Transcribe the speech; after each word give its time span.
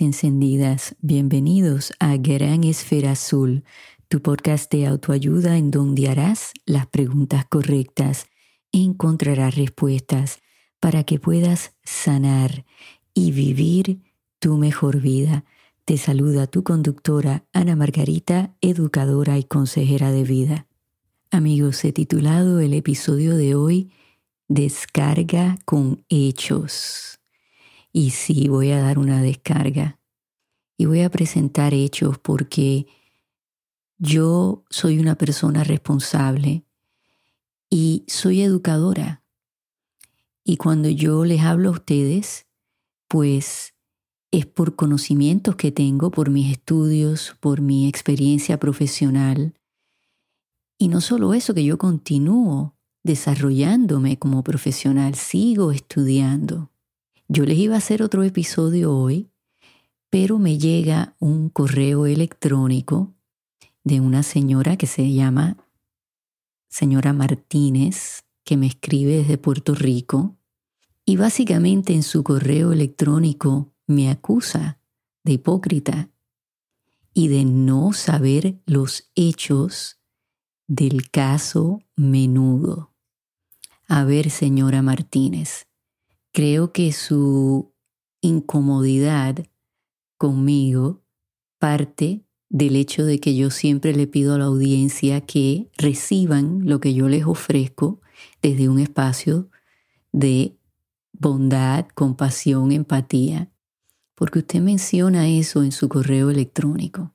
encendidas, 0.00 0.96
bienvenidos 1.00 1.92
a 1.98 2.16
Gran 2.16 2.64
Esfera 2.64 3.12
Azul, 3.12 3.64
tu 4.08 4.22
podcast 4.22 4.72
de 4.72 4.86
autoayuda 4.86 5.56
en 5.56 5.70
donde 5.70 6.08
harás 6.08 6.52
las 6.66 6.86
preguntas 6.86 7.44
correctas 7.44 8.26
encontrarás 8.72 9.54
respuestas 9.54 10.40
para 10.80 11.04
que 11.04 11.18
puedas 11.18 11.74
sanar 11.84 12.64
y 13.14 13.32
vivir 13.32 14.00
tu 14.38 14.56
mejor 14.56 15.00
vida. 15.00 15.44
Te 15.84 15.96
saluda 15.98 16.46
tu 16.46 16.64
conductora 16.64 17.44
Ana 17.52 17.76
Margarita, 17.76 18.54
educadora 18.60 19.38
y 19.38 19.44
consejera 19.44 20.10
de 20.12 20.24
vida. 20.24 20.66
Amigos, 21.30 21.84
he 21.84 21.92
titulado 21.92 22.60
el 22.60 22.74
episodio 22.74 23.36
de 23.36 23.54
hoy 23.54 23.92
Descarga 24.48 25.58
con 25.64 26.04
hechos. 26.08 27.18
Y 27.96 28.10
sí, 28.10 28.48
voy 28.48 28.72
a 28.72 28.80
dar 28.80 28.98
una 28.98 29.22
descarga. 29.22 30.00
Y 30.76 30.86
voy 30.86 31.02
a 31.02 31.10
presentar 31.10 31.72
hechos 31.72 32.18
porque 32.18 32.88
yo 33.98 34.64
soy 34.68 34.98
una 34.98 35.14
persona 35.14 35.62
responsable 35.62 36.64
y 37.70 38.04
soy 38.08 38.42
educadora. 38.42 39.22
Y 40.42 40.56
cuando 40.56 40.88
yo 40.88 41.24
les 41.24 41.42
hablo 41.42 41.68
a 41.68 41.72
ustedes, 41.72 42.48
pues 43.06 43.74
es 44.32 44.44
por 44.44 44.74
conocimientos 44.74 45.54
que 45.54 45.70
tengo, 45.70 46.10
por 46.10 46.30
mis 46.30 46.50
estudios, 46.50 47.36
por 47.38 47.60
mi 47.60 47.86
experiencia 47.86 48.58
profesional. 48.58 49.54
Y 50.78 50.88
no 50.88 51.00
solo 51.00 51.32
eso, 51.32 51.54
que 51.54 51.62
yo 51.62 51.78
continúo 51.78 52.74
desarrollándome 53.04 54.18
como 54.18 54.42
profesional, 54.42 55.14
sigo 55.14 55.70
estudiando. 55.70 56.73
Yo 57.34 57.44
les 57.44 57.58
iba 57.58 57.74
a 57.74 57.78
hacer 57.78 58.00
otro 58.00 58.22
episodio 58.22 58.96
hoy, 58.96 59.28
pero 60.08 60.38
me 60.38 60.56
llega 60.56 61.16
un 61.18 61.48
correo 61.48 62.06
electrónico 62.06 63.12
de 63.82 63.98
una 63.98 64.22
señora 64.22 64.76
que 64.76 64.86
se 64.86 65.12
llama 65.12 65.56
señora 66.68 67.12
Martínez, 67.12 68.22
que 68.44 68.56
me 68.56 68.68
escribe 68.68 69.16
desde 69.16 69.36
Puerto 69.36 69.74
Rico, 69.74 70.36
y 71.04 71.16
básicamente 71.16 71.92
en 71.92 72.04
su 72.04 72.22
correo 72.22 72.70
electrónico 72.70 73.72
me 73.88 74.10
acusa 74.10 74.78
de 75.24 75.32
hipócrita 75.32 76.10
y 77.14 77.26
de 77.26 77.44
no 77.44 77.92
saber 77.94 78.60
los 78.64 79.10
hechos 79.16 79.98
del 80.68 81.10
caso 81.10 81.82
menudo. 81.96 82.94
A 83.88 84.04
ver, 84.04 84.30
señora 84.30 84.82
Martínez, 84.82 85.66
Creo 86.34 86.72
que 86.72 86.90
su 86.90 87.72
incomodidad 88.20 89.46
conmigo 90.18 91.04
parte 91.60 92.24
del 92.48 92.74
hecho 92.74 93.04
de 93.04 93.20
que 93.20 93.36
yo 93.36 93.52
siempre 93.52 93.94
le 93.94 94.08
pido 94.08 94.34
a 94.34 94.38
la 94.38 94.46
audiencia 94.46 95.20
que 95.20 95.70
reciban 95.78 96.68
lo 96.68 96.80
que 96.80 96.92
yo 96.92 97.08
les 97.08 97.24
ofrezco 97.24 98.00
desde 98.42 98.68
un 98.68 98.80
espacio 98.80 99.48
de 100.10 100.58
bondad, 101.12 101.86
compasión, 101.94 102.72
empatía, 102.72 103.52
porque 104.16 104.40
usted 104.40 104.60
menciona 104.60 105.28
eso 105.28 105.62
en 105.62 105.70
su 105.70 105.88
correo 105.88 106.30
electrónico 106.30 107.14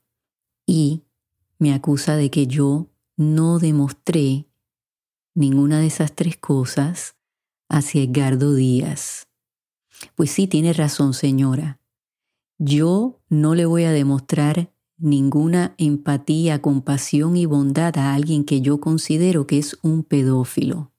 y 0.66 1.04
me 1.58 1.74
acusa 1.74 2.16
de 2.16 2.32
que 2.32 2.48
yo 2.48 2.88
no 3.18 3.60
demostré 3.60 4.48
ninguna 5.34 5.82
de 5.82 5.88
esas 5.88 6.16
tres 6.16 6.38
cosas 6.38 7.19
hacia 7.70 8.04
Edgardo 8.04 8.54
Díaz. 8.54 9.28
Pues 10.16 10.32
sí, 10.32 10.48
tiene 10.48 10.74
razón, 10.74 11.14
señora. 11.14 11.80
Yo 12.58 13.22
no 13.30 13.56
le 13.56 13.66
voy 13.66 13.86
a 13.86 13.92
demostrar 13.92 14.74
ninguna 14.98 15.76
empatía, 15.78 16.62
compasión 16.62 17.38
y 17.38 17.46
bondad 17.46 17.98
a 17.98 18.14
alguien 18.14 18.44
que 18.44 18.62
yo 18.62 18.82
considero 18.82 19.48
que 19.48 19.60
es 19.60 19.78
un 19.82 20.04
pedófilo 20.04 20.92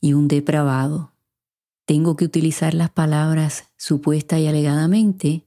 y 0.00 0.12
un 0.12 0.28
depravado. 0.28 1.14
Tengo 1.86 2.16
que 2.16 2.26
utilizar 2.26 2.74
las 2.74 2.90
palabras 2.90 3.68
supuesta 3.78 4.38
y 4.38 4.46
alegadamente 4.46 5.46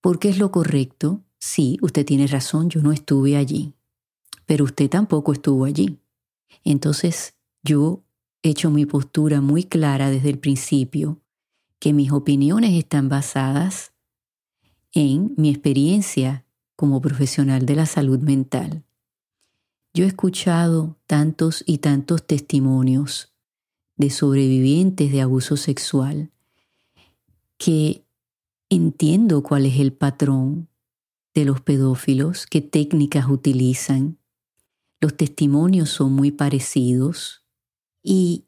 porque 0.00 0.30
es 0.30 0.38
lo 0.38 0.50
correcto. 0.50 1.22
Sí, 1.38 1.78
usted 1.82 2.06
tiene 2.06 2.26
razón, 2.26 2.70
yo 2.70 2.80
no 2.82 2.92
estuve 2.92 3.36
allí, 3.36 3.74
pero 4.46 4.64
usted 4.64 4.88
tampoco 4.88 5.34
estuvo 5.34 5.66
allí. 5.66 5.98
Entonces 6.64 7.34
yo 7.62 8.02
hecho 8.42 8.70
mi 8.70 8.86
postura 8.86 9.40
muy 9.40 9.64
clara 9.64 10.10
desde 10.10 10.30
el 10.30 10.38
principio, 10.38 11.20
que 11.78 11.92
mis 11.92 12.12
opiniones 12.12 12.72
están 12.72 13.08
basadas 13.08 13.92
en 14.92 15.34
mi 15.36 15.50
experiencia 15.50 16.44
como 16.76 17.00
profesional 17.00 17.66
de 17.66 17.76
la 17.76 17.86
salud 17.86 18.20
mental. 18.20 18.84
Yo 19.92 20.04
he 20.04 20.08
escuchado 20.08 20.98
tantos 21.06 21.62
y 21.66 21.78
tantos 21.78 22.26
testimonios 22.26 23.32
de 23.96 24.10
sobrevivientes 24.10 25.12
de 25.12 25.20
abuso 25.20 25.56
sexual 25.56 26.30
que 27.58 28.04
entiendo 28.70 29.42
cuál 29.42 29.66
es 29.66 29.78
el 29.78 29.92
patrón 29.92 30.68
de 31.34 31.44
los 31.44 31.60
pedófilos, 31.60 32.46
qué 32.46 32.60
técnicas 32.62 33.28
utilizan. 33.28 34.18
Los 35.00 35.16
testimonios 35.16 35.90
son 35.90 36.12
muy 36.12 36.30
parecidos 36.30 37.44
y 38.02 38.44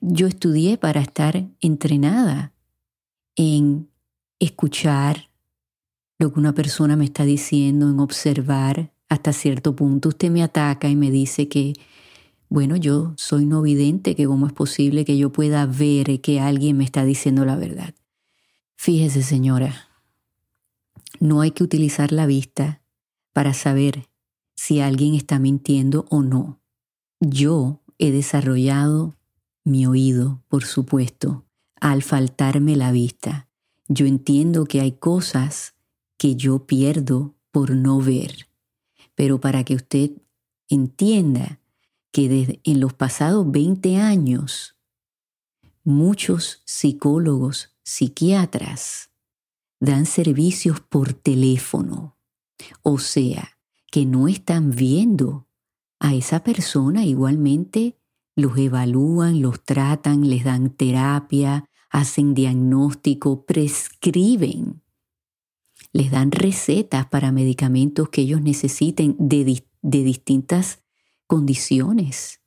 yo 0.00 0.26
estudié 0.26 0.78
para 0.78 1.00
estar 1.00 1.48
entrenada 1.60 2.52
en 3.36 3.88
escuchar 4.38 5.30
lo 6.18 6.32
que 6.32 6.40
una 6.40 6.54
persona 6.54 6.96
me 6.96 7.04
está 7.04 7.24
diciendo, 7.24 7.88
en 7.88 8.00
observar 8.00 8.92
hasta 9.08 9.32
cierto 9.32 9.74
punto. 9.74 10.10
Usted 10.10 10.30
me 10.30 10.42
ataca 10.42 10.88
y 10.88 10.96
me 10.96 11.10
dice 11.10 11.48
que, 11.48 11.74
bueno, 12.48 12.76
yo 12.76 13.14
soy 13.16 13.46
no 13.46 13.62
vidente, 13.62 14.14
que 14.14 14.26
cómo 14.26 14.46
es 14.46 14.52
posible 14.52 15.04
que 15.04 15.16
yo 15.16 15.30
pueda 15.32 15.66
ver 15.66 16.20
que 16.20 16.40
alguien 16.40 16.76
me 16.76 16.84
está 16.84 17.04
diciendo 17.04 17.44
la 17.44 17.56
verdad. 17.56 17.94
Fíjese, 18.76 19.22
señora, 19.22 19.88
no 21.20 21.40
hay 21.40 21.50
que 21.50 21.64
utilizar 21.64 22.12
la 22.12 22.26
vista 22.26 22.82
para 23.32 23.54
saber 23.54 24.08
si 24.54 24.80
alguien 24.80 25.14
está 25.14 25.38
mintiendo 25.38 26.06
o 26.10 26.22
no. 26.22 26.60
Yo 27.20 27.80
He 27.98 28.12
desarrollado 28.12 29.16
mi 29.64 29.86
oído, 29.86 30.42
por 30.48 30.64
supuesto, 30.64 31.44
al 31.80 32.02
faltarme 32.02 32.76
la 32.76 32.92
vista. 32.92 33.48
Yo 33.88 34.06
entiendo 34.06 34.64
que 34.64 34.80
hay 34.80 34.92
cosas 34.92 35.74
que 36.16 36.36
yo 36.36 36.66
pierdo 36.66 37.34
por 37.50 37.70
no 37.70 38.00
ver. 38.00 38.48
Pero 39.14 39.40
para 39.40 39.64
que 39.64 39.74
usted 39.74 40.12
entienda 40.68 41.60
que 42.12 42.28
desde 42.28 42.60
en 42.64 42.80
los 42.80 42.94
pasados 42.94 43.50
20 43.50 43.96
años 43.96 44.76
muchos 45.84 46.62
psicólogos, 46.66 47.74
psiquiatras 47.82 49.10
dan 49.80 50.06
servicios 50.06 50.80
por 50.80 51.14
teléfono. 51.14 52.16
O 52.82 52.98
sea, 52.98 53.58
que 53.90 54.04
no 54.04 54.28
están 54.28 54.70
viendo 54.72 55.47
a 56.00 56.14
esa 56.14 56.44
persona 56.44 57.04
igualmente 57.04 57.98
los 58.36 58.56
evalúan, 58.56 59.42
los 59.42 59.64
tratan, 59.64 60.28
les 60.28 60.44
dan 60.44 60.70
terapia, 60.70 61.64
hacen 61.90 62.34
diagnóstico, 62.34 63.44
prescriben, 63.44 64.82
les 65.92 66.10
dan 66.10 66.30
recetas 66.30 67.06
para 67.06 67.32
medicamentos 67.32 68.10
que 68.10 68.20
ellos 68.20 68.40
necesiten 68.40 69.16
de, 69.18 69.64
de 69.82 70.04
distintas 70.04 70.84
condiciones. 71.26 72.40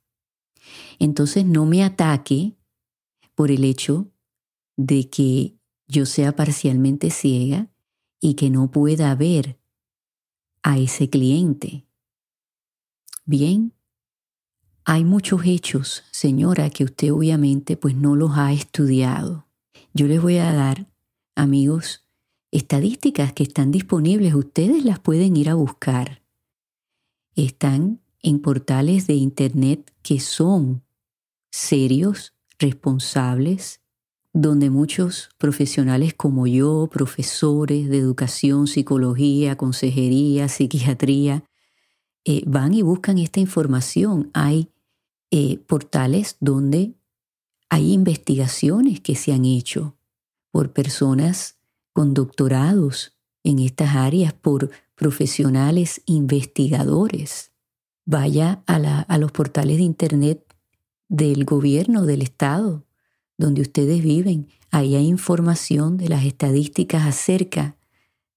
Entonces 0.98 1.44
no 1.44 1.66
me 1.66 1.84
ataque 1.84 2.56
por 3.34 3.50
el 3.50 3.64
hecho 3.64 4.12
de 4.76 5.10
que 5.10 5.58
yo 5.86 6.06
sea 6.06 6.34
parcialmente 6.34 7.10
ciega 7.10 7.70
y 8.20 8.34
que 8.34 8.50
no 8.50 8.70
pueda 8.70 9.14
ver 9.14 9.60
a 10.62 10.78
ese 10.78 11.10
cliente. 11.10 11.86
Bien, 13.24 13.72
hay 14.84 15.04
muchos 15.04 15.42
hechos, 15.44 16.02
señora, 16.10 16.70
que 16.70 16.82
usted 16.82 17.12
obviamente 17.12 17.76
pues 17.76 17.94
no 17.94 18.16
los 18.16 18.32
ha 18.36 18.52
estudiado. 18.52 19.46
Yo 19.94 20.08
les 20.08 20.20
voy 20.20 20.38
a 20.38 20.52
dar, 20.52 20.88
amigos, 21.36 22.04
estadísticas 22.50 23.32
que 23.32 23.44
están 23.44 23.70
disponibles, 23.70 24.34
ustedes 24.34 24.84
las 24.84 24.98
pueden 24.98 25.36
ir 25.36 25.50
a 25.50 25.54
buscar. 25.54 26.22
Están 27.36 28.00
en 28.22 28.40
portales 28.40 29.06
de 29.06 29.14
Internet 29.14 29.92
que 30.02 30.18
son 30.18 30.82
serios, 31.52 32.34
responsables, 32.58 33.80
donde 34.32 34.68
muchos 34.68 35.30
profesionales 35.38 36.12
como 36.12 36.48
yo, 36.48 36.88
profesores 36.90 37.88
de 37.88 37.98
educación, 37.98 38.66
psicología, 38.66 39.56
consejería, 39.56 40.48
psiquiatría, 40.48 41.44
eh, 42.24 42.42
van 42.46 42.72
y 42.74 42.82
buscan 42.82 43.18
esta 43.18 43.40
información. 43.40 44.30
Hay 44.32 44.68
eh, 45.30 45.58
portales 45.66 46.36
donde 46.40 46.94
hay 47.68 47.92
investigaciones 47.92 49.00
que 49.00 49.16
se 49.16 49.32
han 49.32 49.44
hecho 49.44 49.96
por 50.50 50.72
personas 50.72 51.58
con 51.92 52.14
doctorados 52.14 53.16
en 53.42 53.58
estas 53.58 53.96
áreas 53.96 54.32
por 54.32 54.70
profesionales 54.94 56.02
investigadores. 56.06 57.50
Vaya 58.04 58.62
a, 58.66 58.76
a 58.76 59.18
los 59.18 59.32
portales 59.32 59.78
de 59.78 59.82
Internet 59.82 60.54
del 61.08 61.44
gobierno, 61.44 62.04
del 62.04 62.22
Estado, 62.22 62.84
donde 63.36 63.62
ustedes 63.62 64.02
viven. 64.02 64.48
Ahí 64.70 64.94
hay 64.94 65.06
información 65.06 65.96
de 65.96 66.08
las 66.08 66.24
estadísticas 66.24 67.04
acerca 67.06 67.76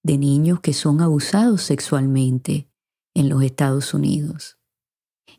de 0.01 0.17
niños 0.17 0.59
que 0.59 0.73
son 0.73 1.01
abusados 1.01 1.61
sexualmente 1.61 2.67
en 3.15 3.29
los 3.29 3.41
Estados 3.41 3.95
Unidos. 3.95 4.59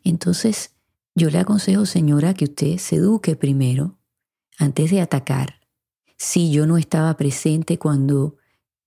Entonces, 0.03 0.71
yo 1.15 1.29
le 1.29 1.39
aconsejo, 1.39 1.85
señora, 1.85 2.33
que 2.33 2.45
usted 2.45 2.77
se 2.77 2.97
eduque 2.97 3.35
primero 3.37 3.97
antes 4.57 4.91
de 4.91 4.99
atacar. 4.99 5.61
Si 6.17 6.51
yo 6.51 6.67
no 6.67 6.77
estaba 6.77 7.15
presente 7.15 7.79
cuando 7.79 8.35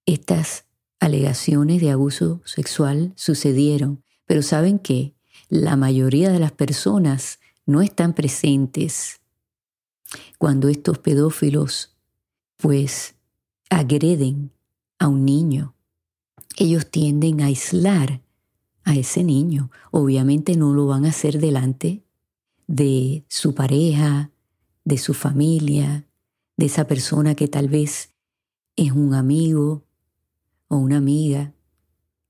estas 0.05 0.67
alegaciones 0.99 1.81
de 1.81 1.91
abuso 1.91 2.43
sexual 2.45 3.13
sucedieron, 3.17 4.05
pero 4.27 4.43
¿saben 4.43 4.79
qué? 4.79 5.15
La 5.49 5.77
mayoría 5.77 6.31
de 6.31 6.39
las 6.39 6.53
personas 6.53 7.41
no 7.67 7.83
están 7.83 8.15
presentes 8.15 9.21
cuando 10.39 10.69
estos 10.69 10.99
pedófilos 10.99 11.97
pues 12.57 13.15
agreden 13.71 14.53
a 14.99 15.09
un 15.09 15.25
niño. 15.25 15.75
Ellos 16.57 16.91
tienden 16.91 17.41
a 17.41 17.47
aislar 17.47 18.23
a 18.85 18.95
ese 18.95 19.25
niño. 19.25 19.71
Obviamente 19.91 20.57
no 20.57 20.73
lo 20.73 20.87
van 20.87 21.05
a 21.05 21.11
hacer 21.11 21.39
delante 21.39 22.05
de 22.67 23.25
su 23.29 23.55
pareja, 23.55 24.31
de 24.85 24.99
su 24.99 25.15
familia, 25.15 26.07
de 26.57 26.67
esa 26.67 26.87
persona 26.87 27.35
que 27.35 27.49
tal 27.49 27.69
vez 27.69 28.13
es 28.77 28.93
un 28.93 29.15
amigo 29.15 29.85
o 30.69 30.77
una 30.77 30.99
amiga 30.99 31.53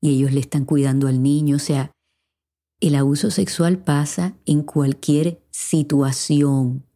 y 0.01 0.11
ellos 0.11 0.33
le 0.33 0.41
están 0.41 0.65
cuidando 0.65 1.09
al 1.09 1.23
niño. 1.23 1.57
O 1.57 1.61
sea, 1.61 1.93
el 2.81 2.95
abuso 2.95 3.31
sexual 3.31 3.79
pasa 3.79 4.37
en 4.47 4.63
cualquier 4.63 5.43
situación 5.51 6.87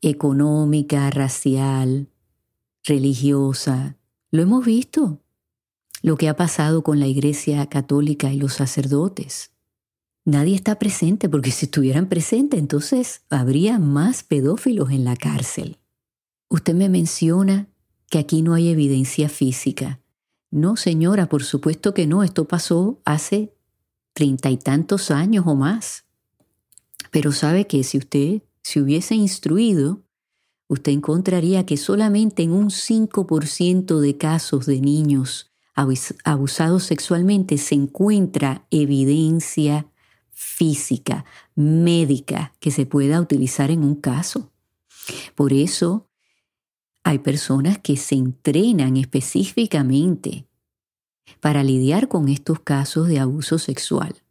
económica, 0.00 1.10
racial, 1.10 2.08
religiosa. 2.84 3.96
Lo 4.30 4.42
hemos 4.42 4.64
visto, 4.64 5.23
lo 6.04 6.18
que 6.18 6.28
ha 6.28 6.36
pasado 6.36 6.82
con 6.82 7.00
la 7.00 7.06
Iglesia 7.06 7.64
Católica 7.70 8.30
y 8.30 8.36
los 8.36 8.52
sacerdotes. 8.52 9.52
Nadie 10.26 10.54
está 10.54 10.78
presente 10.78 11.30
porque 11.30 11.50
si 11.50 11.64
estuvieran 11.64 12.10
presentes 12.10 12.60
entonces 12.60 13.22
habría 13.30 13.78
más 13.78 14.22
pedófilos 14.22 14.90
en 14.90 15.04
la 15.04 15.16
cárcel. 15.16 15.78
Usted 16.50 16.74
me 16.74 16.90
menciona 16.90 17.68
que 18.10 18.18
aquí 18.18 18.42
no 18.42 18.52
hay 18.52 18.68
evidencia 18.68 19.30
física. 19.30 19.98
No, 20.50 20.76
señora, 20.76 21.30
por 21.30 21.42
supuesto 21.42 21.94
que 21.94 22.06
no. 22.06 22.22
Esto 22.22 22.44
pasó 22.44 23.00
hace 23.06 23.54
treinta 24.12 24.50
y 24.50 24.58
tantos 24.58 25.10
años 25.10 25.46
o 25.46 25.54
más. 25.54 26.04
Pero 27.12 27.32
sabe 27.32 27.66
que 27.66 27.82
si 27.82 27.96
usted 27.96 28.42
se 28.60 28.82
hubiese 28.82 29.14
instruido, 29.14 30.02
usted 30.68 30.92
encontraría 30.92 31.64
que 31.64 31.78
solamente 31.78 32.42
en 32.42 32.52
un 32.52 32.68
5% 32.68 34.00
de 34.00 34.18
casos 34.18 34.66
de 34.66 34.82
niños 34.82 35.50
abusados 35.74 36.84
sexualmente 36.84 37.58
se 37.58 37.74
encuentra 37.74 38.66
evidencia 38.70 39.86
física, 40.30 41.24
médica, 41.54 42.52
que 42.60 42.70
se 42.70 42.86
pueda 42.86 43.20
utilizar 43.20 43.70
en 43.70 43.84
un 43.84 43.96
caso. 43.96 44.52
Por 45.34 45.52
eso 45.52 46.08
hay 47.02 47.18
personas 47.18 47.78
que 47.78 47.96
se 47.96 48.14
entrenan 48.14 48.96
específicamente 48.96 50.46
para 51.40 51.62
lidiar 51.62 52.08
con 52.08 52.28
estos 52.28 52.60
casos 52.60 53.08
de 53.08 53.18
abuso 53.18 53.58
sexual. 53.58 54.22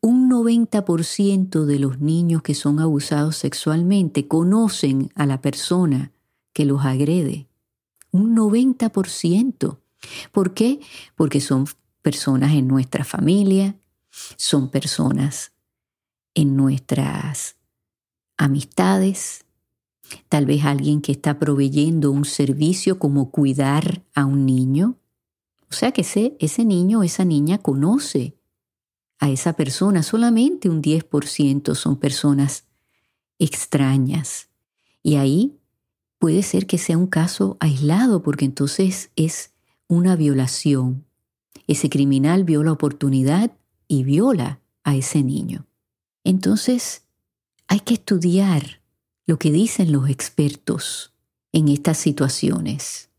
Un 0.00 0.30
90% 0.30 1.64
de 1.64 1.78
los 1.78 2.00
niños 2.00 2.42
que 2.42 2.54
son 2.54 2.80
abusados 2.80 3.36
sexualmente 3.36 4.28
conocen 4.28 5.10
a 5.14 5.26
la 5.26 5.40
persona 5.40 6.12
que 6.52 6.64
los 6.64 6.84
agrede. 6.84 7.48
Un 8.10 8.36
90%. 8.36 9.81
¿Por 10.30 10.54
qué? 10.54 10.80
Porque 11.14 11.40
son 11.40 11.66
personas 12.02 12.52
en 12.52 12.68
nuestra 12.68 13.04
familia, 13.04 13.76
son 14.36 14.70
personas 14.70 15.52
en 16.34 16.56
nuestras 16.56 17.56
amistades, 18.36 19.44
tal 20.28 20.46
vez 20.46 20.64
alguien 20.64 21.00
que 21.00 21.12
está 21.12 21.38
proveyendo 21.38 22.10
un 22.10 22.24
servicio 22.24 22.98
como 22.98 23.30
cuidar 23.30 24.02
a 24.14 24.26
un 24.26 24.46
niño, 24.46 24.98
o 25.70 25.74
sea 25.74 25.92
que 25.92 26.02
ese, 26.02 26.36
ese 26.38 26.66
niño 26.66 27.00
o 27.00 27.02
esa 27.02 27.24
niña 27.24 27.56
conoce 27.56 28.36
a 29.18 29.30
esa 29.30 29.54
persona. 29.54 30.02
Solamente 30.02 30.68
un 30.68 30.82
10% 30.82 31.74
son 31.74 31.96
personas 31.96 32.66
extrañas. 33.38 34.50
Y 35.02 35.14
ahí 35.14 35.56
puede 36.18 36.42
ser 36.42 36.66
que 36.66 36.76
sea 36.76 36.98
un 36.98 37.06
caso 37.06 37.56
aislado 37.58 38.22
porque 38.22 38.44
entonces 38.44 39.12
es 39.16 39.51
una 39.92 40.16
violación. 40.16 41.04
Ese 41.66 41.90
criminal 41.90 42.44
vio 42.44 42.62
la 42.62 42.72
oportunidad 42.72 43.52
y 43.88 44.04
viola 44.04 44.58
a 44.84 44.96
ese 44.96 45.22
niño. 45.22 45.66
Entonces, 46.24 47.02
hay 47.68 47.80
que 47.80 47.94
estudiar 47.94 48.80
lo 49.26 49.38
que 49.38 49.52
dicen 49.52 49.92
los 49.92 50.08
expertos 50.08 51.12
en 51.52 51.68
estas 51.68 51.98
situaciones. 51.98 53.10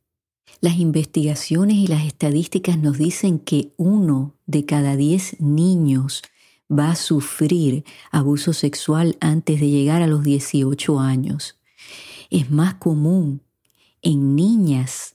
Las 0.61 0.79
investigaciones 0.79 1.77
y 1.77 1.85
las 1.85 2.07
estadísticas 2.07 2.79
nos 2.79 2.97
dicen 2.97 3.37
que 3.37 3.71
uno 3.77 4.33
de 4.47 4.65
cada 4.65 4.95
diez 4.95 5.39
niños 5.39 6.23
va 6.71 6.89
a 6.89 6.95
sufrir 6.95 7.85
abuso 8.09 8.51
sexual 8.51 9.15
antes 9.19 9.59
de 9.59 9.69
llegar 9.69 10.01
a 10.01 10.07
los 10.07 10.23
18 10.23 10.99
años. 10.99 11.55
Es 12.31 12.49
más 12.49 12.73
común 12.75 13.41
en 14.01 14.35
niñas 14.35 15.13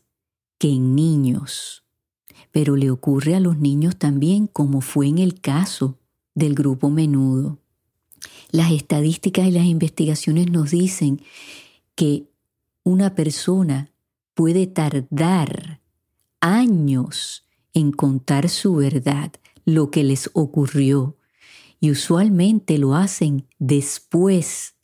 que 0.58 0.68
en 0.70 0.94
niños, 0.94 1.84
pero 2.50 2.76
le 2.76 2.90
ocurre 2.90 3.34
a 3.34 3.40
los 3.40 3.58
niños 3.58 3.96
también 3.96 4.46
como 4.46 4.80
fue 4.80 5.06
en 5.06 5.18
el 5.18 5.40
caso 5.40 5.98
del 6.34 6.54
grupo 6.54 6.90
menudo. 6.90 7.58
Las 8.50 8.72
estadísticas 8.72 9.46
y 9.46 9.50
las 9.50 9.64
investigaciones 9.64 10.50
nos 10.50 10.70
dicen 10.70 11.22
que 11.94 12.28
una 12.82 13.14
persona 13.14 13.92
puede 14.34 14.66
tardar 14.66 15.80
años 16.40 17.44
en 17.74 17.92
contar 17.92 18.48
su 18.48 18.76
verdad, 18.76 19.32
lo 19.64 19.90
que 19.90 20.02
les 20.02 20.30
ocurrió, 20.32 21.16
y 21.80 21.90
usualmente 21.90 22.78
lo 22.78 22.94
hacen 22.94 23.46
después 23.58 24.74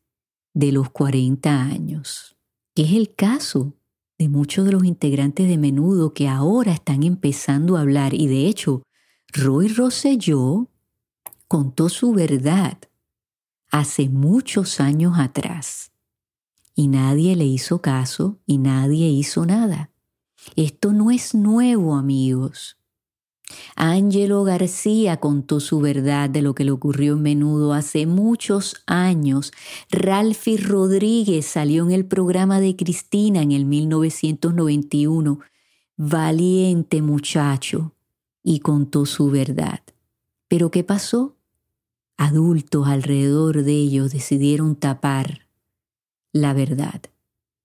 de 0.52 0.70
los 0.70 0.90
40 0.90 1.62
años, 1.62 2.36
es 2.74 2.92
el 2.92 3.14
caso 3.14 3.74
de 4.18 4.28
muchos 4.28 4.64
de 4.64 4.72
los 4.72 4.84
integrantes 4.84 5.48
de 5.48 5.58
menudo 5.58 6.14
que 6.14 6.28
ahora 6.28 6.72
están 6.72 7.02
empezando 7.02 7.76
a 7.76 7.80
hablar 7.80 8.14
y 8.14 8.26
de 8.26 8.46
hecho 8.46 8.82
Roy 9.32 9.68
Rosselló 9.68 10.68
contó 11.48 11.88
su 11.88 12.12
verdad 12.12 12.78
hace 13.70 14.08
muchos 14.08 14.80
años 14.80 15.18
atrás 15.18 15.92
y 16.74 16.88
nadie 16.88 17.36
le 17.36 17.44
hizo 17.44 17.80
caso 17.80 18.38
y 18.46 18.58
nadie 18.58 19.08
hizo 19.08 19.46
nada. 19.46 19.90
Esto 20.56 20.92
no 20.92 21.10
es 21.10 21.34
nuevo, 21.34 21.96
amigos. 21.96 22.78
Ángelo 23.76 24.44
García 24.44 25.18
contó 25.18 25.60
su 25.60 25.80
verdad 25.80 26.30
de 26.30 26.42
lo 26.42 26.54
que 26.54 26.64
le 26.64 26.70
ocurrió 26.70 27.14
en 27.14 27.22
menudo 27.22 27.72
hace 27.72 28.06
muchos 28.06 28.82
años. 28.86 29.52
Ralphie 29.90 30.58
Rodríguez 30.58 31.46
salió 31.46 31.84
en 31.84 31.92
el 31.92 32.06
programa 32.06 32.60
de 32.60 32.76
Cristina 32.76 33.42
en 33.42 33.52
el 33.52 33.64
1991. 33.64 35.40
Valiente 35.96 37.02
muchacho. 37.02 37.94
Y 38.42 38.60
contó 38.60 39.06
su 39.06 39.30
verdad. 39.30 39.80
Pero 40.48 40.70
¿qué 40.70 40.84
pasó? 40.84 41.36
Adultos 42.16 42.86
alrededor 42.86 43.62
de 43.62 43.72
ellos 43.72 44.12
decidieron 44.12 44.76
tapar 44.76 45.44
la 46.34 46.52
verdad. 46.52 47.00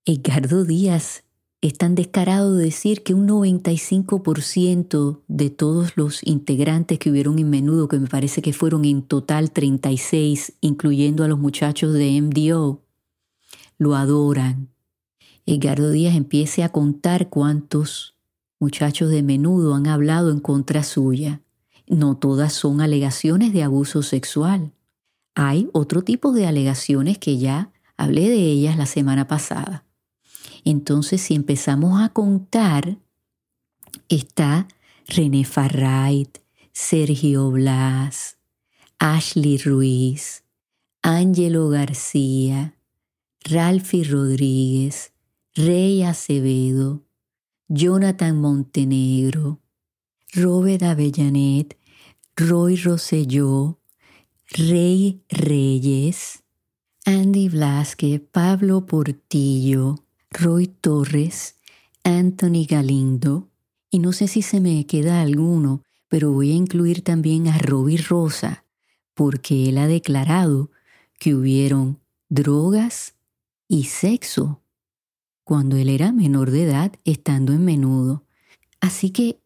Edgardo 0.04 0.64
Díaz 0.64 1.24
es 1.60 1.76
tan 1.76 1.94
descarado 1.94 2.54
de 2.54 2.64
decir 2.64 3.02
que 3.02 3.12
un 3.12 3.28
95% 3.28 5.20
de 5.28 5.50
todos 5.50 5.96
los 5.96 6.26
integrantes 6.26 6.98
que 6.98 7.10
hubieron 7.10 7.38
en 7.38 7.50
menudo, 7.50 7.88
que 7.88 7.98
me 7.98 8.08
parece 8.08 8.40
que 8.40 8.52
fueron 8.52 8.84
en 8.84 9.02
total 9.02 9.50
36, 9.50 10.54
incluyendo 10.60 11.22
a 11.22 11.28
los 11.28 11.38
muchachos 11.38 11.92
de 11.92 12.20
MDO, 12.20 12.82
lo 13.78 13.94
adoran. 13.94 14.68
Edgardo 15.44 15.90
Díaz 15.90 16.14
empiece 16.14 16.62
a 16.62 16.70
contar 16.70 17.28
cuántos 17.28 18.14
muchachos 18.58 19.10
de 19.10 19.22
menudo 19.22 19.74
han 19.74 19.86
hablado 19.86 20.30
en 20.30 20.40
contra 20.40 20.82
suya. 20.82 21.42
No 21.86 22.16
todas 22.16 22.52
son 22.52 22.80
alegaciones 22.80 23.52
de 23.52 23.62
abuso 23.62 24.02
sexual. 24.02 24.72
Hay 25.34 25.68
otro 25.72 26.02
tipo 26.02 26.32
de 26.32 26.46
alegaciones 26.46 27.18
que 27.18 27.38
ya 27.38 27.72
Hablé 28.00 28.30
de 28.30 28.38
ellas 28.38 28.78
la 28.78 28.86
semana 28.86 29.28
pasada. 29.28 29.84
Entonces, 30.64 31.20
si 31.20 31.34
empezamos 31.34 32.00
a 32.00 32.10
contar, 32.10 32.98
está 34.08 34.68
René 35.06 35.44
Farrait, 35.44 36.38
Sergio 36.72 37.50
Blas, 37.50 38.38
Ashley 38.98 39.58
Ruiz, 39.58 40.44
Ángelo 41.02 41.68
García, 41.68 42.76
Ralfi 43.44 44.04
Rodríguez, 44.04 45.12
Rey 45.54 46.02
Acevedo, 46.02 47.02
Jonathan 47.68 48.36
Montenegro, 48.40 49.60
Robert 50.34 50.82
Avellanet, 50.82 51.76
Roy 52.36 52.76
Rosselló, 52.76 53.78
Rey 54.50 55.22
Reyes, 55.28 56.42
Andy 57.04 57.48
Blasque, 57.48 58.20
Pablo 58.20 58.86
Portillo, 58.86 59.96
Roy 60.30 60.68
Torres, 60.68 61.56
Anthony 62.04 62.64
Galindo, 62.68 63.48
y 63.90 63.98
no 63.98 64.12
sé 64.12 64.28
si 64.28 64.42
se 64.42 64.60
me 64.60 64.86
queda 64.86 65.20
alguno, 65.20 65.82
pero 66.08 66.32
voy 66.32 66.52
a 66.52 66.54
incluir 66.54 67.02
también 67.02 67.48
a 67.48 67.58
Roby 67.58 67.96
Rosa, 67.96 68.64
porque 69.14 69.68
él 69.68 69.78
ha 69.78 69.88
declarado 69.88 70.70
que 71.18 71.34
hubieron 71.34 71.98
drogas 72.28 73.14
y 73.66 73.84
sexo 73.84 74.62
cuando 75.42 75.76
él 75.76 75.88
era 75.88 76.12
menor 76.12 76.52
de 76.52 76.62
edad 76.62 76.92
estando 77.04 77.52
en 77.52 77.64
menudo. 77.64 78.24
Así 78.80 79.10
que 79.10 79.40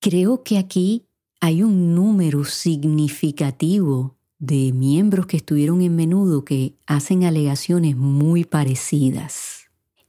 creo 0.00 0.42
que 0.42 0.58
aquí 0.58 1.06
hay 1.40 1.62
un 1.62 1.94
número 1.94 2.44
significativo 2.44 4.16
de 4.38 4.72
miembros 4.72 5.26
que 5.26 5.36
estuvieron 5.36 5.80
en 5.80 5.94
menudo 5.94 6.44
que 6.44 6.74
hacen 6.86 7.24
alegaciones 7.24 7.96
muy 7.96 8.44
parecidas. 8.44 9.63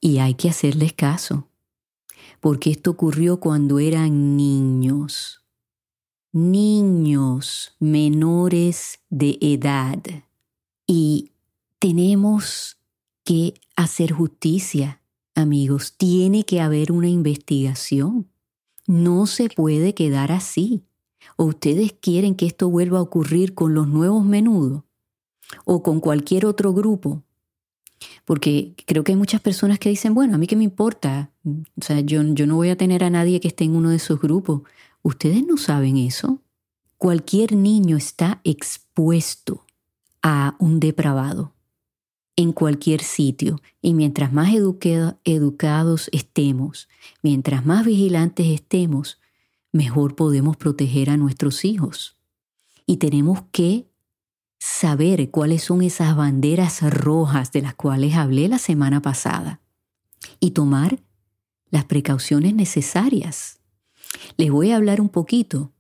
Y 0.06 0.20
hay 0.20 0.36
que 0.36 0.52
hacerles 0.52 0.94
caso 0.94 1.48
porque 2.40 2.70
esto 2.70 2.92
ocurrió 2.92 3.40
cuando 3.40 3.80
eran 3.80 4.38
niños, 4.38 5.44
niños 6.32 7.76
menores 7.80 9.00
de 9.10 9.40
edad. 9.42 9.98
Y 10.86 11.32
tenemos 11.80 12.78
que 13.24 13.56
hacer 13.76 14.12
justicia, 14.12 15.02
amigos, 15.34 15.96
tiene 15.98 16.44
que 16.44 16.62
haber 16.62 16.92
una 16.92 17.10
investigación. 17.10 18.30
No 18.86 19.26
se 19.26 19.50
puede 19.50 19.96
quedar 19.96 20.32
así. 20.32 20.84
¿O 21.36 21.46
ustedes 21.46 21.94
quieren 21.94 22.36
que 22.36 22.46
esto 22.46 22.70
vuelva 22.70 23.00
a 23.00 23.02
ocurrir 23.02 23.56
con 23.56 23.74
los 23.74 23.88
nuevos 23.88 24.24
menudos? 24.24 24.84
¿O 25.66 25.82
con 25.82 26.00
cualquier 26.00 26.46
otro 26.46 26.74
grupo? 26.74 27.24
Porque 28.26 28.74
creo 28.86 29.04
que 29.04 29.12
hay 29.12 29.18
muchas 29.18 29.42
personas 29.42 29.80
que 29.80 29.90
dicen, 29.90 30.14
bueno, 30.14 30.36
a 30.36 30.38
mí 30.38 30.48
qué 30.48 30.56
me 30.56 30.64
importa, 30.64 31.32
o 31.46 31.82
sea, 31.82 32.00
yo, 32.02 32.22
yo 32.24 32.48
no 32.48 32.56
voy 32.56 32.70
a 32.70 32.78
tener 32.78 33.04
a 33.04 33.10
nadie 33.10 33.40
que 33.40 33.48
esté 33.48 33.64
en 33.64 33.76
uno 33.76 33.90
de 33.90 33.98
esos 33.98 34.20
grupos. 34.20 34.62
¿Ustedes 35.02 35.46
no 35.46 35.58
saben 35.58 35.98
eso? 35.98 36.42
Cualquier 36.98 37.54
niño 37.56 37.98
está 37.98 38.42
expuesto 38.44 39.66
a 40.22 40.56
un 40.60 40.80
depravado 40.80 41.54
en 42.36 42.52
cualquier 42.52 43.02
sitio. 43.02 43.62
Y 43.82 43.94
mientras 43.94 44.34
más 44.34 44.54
educados 45.24 46.10
estemos, 46.12 46.90
mientras 47.22 47.66
más 47.66 47.86
vigilantes 47.86 48.48
estemos, 48.48 49.20
mejor 49.72 50.16
podemos 50.16 50.58
proteger 50.58 51.10
a 51.10 51.18
nuestros 51.18 51.66
hijos. 51.66 52.18
Y 52.86 52.98
tenemos 52.98 53.44
que 53.52 53.88
saber 54.66 55.30
cuáles 55.30 55.64
son 55.64 55.84
esas 55.84 56.16
banderas 56.16 56.82
rojas 56.82 57.52
de 57.52 57.62
las 57.62 57.76
cuales 57.76 58.16
hablé 58.16 58.48
la 58.48 58.58
semana 58.58 59.00
pasada 59.00 59.62
y 60.40 60.52
tomar 60.52 61.04
las 61.70 61.86
precauciones 61.86 62.56
necesarias. 62.56 63.60
Les 64.38 64.50
voy 64.50 64.72
a 64.72 64.78
hablar 64.78 65.02
un 65.02 65.10
poquito 65.10 65.72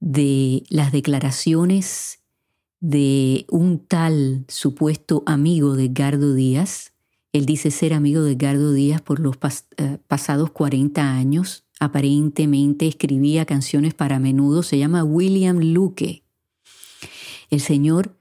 de 0.00 0.64
las 0.70 0.92
declaraciones 0.92 2.20
de 2.80 3.44
un 3.50 3.86
tal 3.86 4.46
supuesto 4.48 5.22
amigo 5.26 5.76
de 5.76 5.84
Edgardo 5.84 6.32
Díaz. 6.32 6.94
Él 7.34 7.44
dice 7.44 7.70
ser 7.70 7.92
amigo 7.92 8.22
de 8.22 8.32
Edgardo 8.32 8.72
Díaz 8.72 9.02
por 9.02 9.20
los 9.20 9.36
eh, 9.76 9.98
pasados 10.08 10.50
40 10.52 11.02
años. 11.02 11.66
Aparentemente 11.80 12.86
escribía 12.86 13.44
canciones 13.44 13.92
para 13.92 14.18
menudo. 14.18 14.62
Se 14.62 14.78
llama 14.78 15.04
William 15.04 15.58
Luque. 15.58 16.25
El 17.50 17.60
Señor 17.60 18.16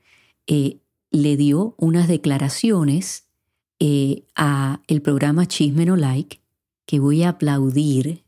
eh, 0.48 0.80
le 1.12 1.38
dio 1.38 1.76
unas 1.78 2.08
declaraciones 2.08 3.28
eh, 3.80 4.24
a 4.36 4.82
el 4.88 5.02
programa 5.02 5.48
Chisme 5.48 5.86
No 5.86 5.96
Like 5.96 6.42
que 6.86 7.00
voy 7.00 7.24
a 7.24 7.30
aplaudir 7.30 8.24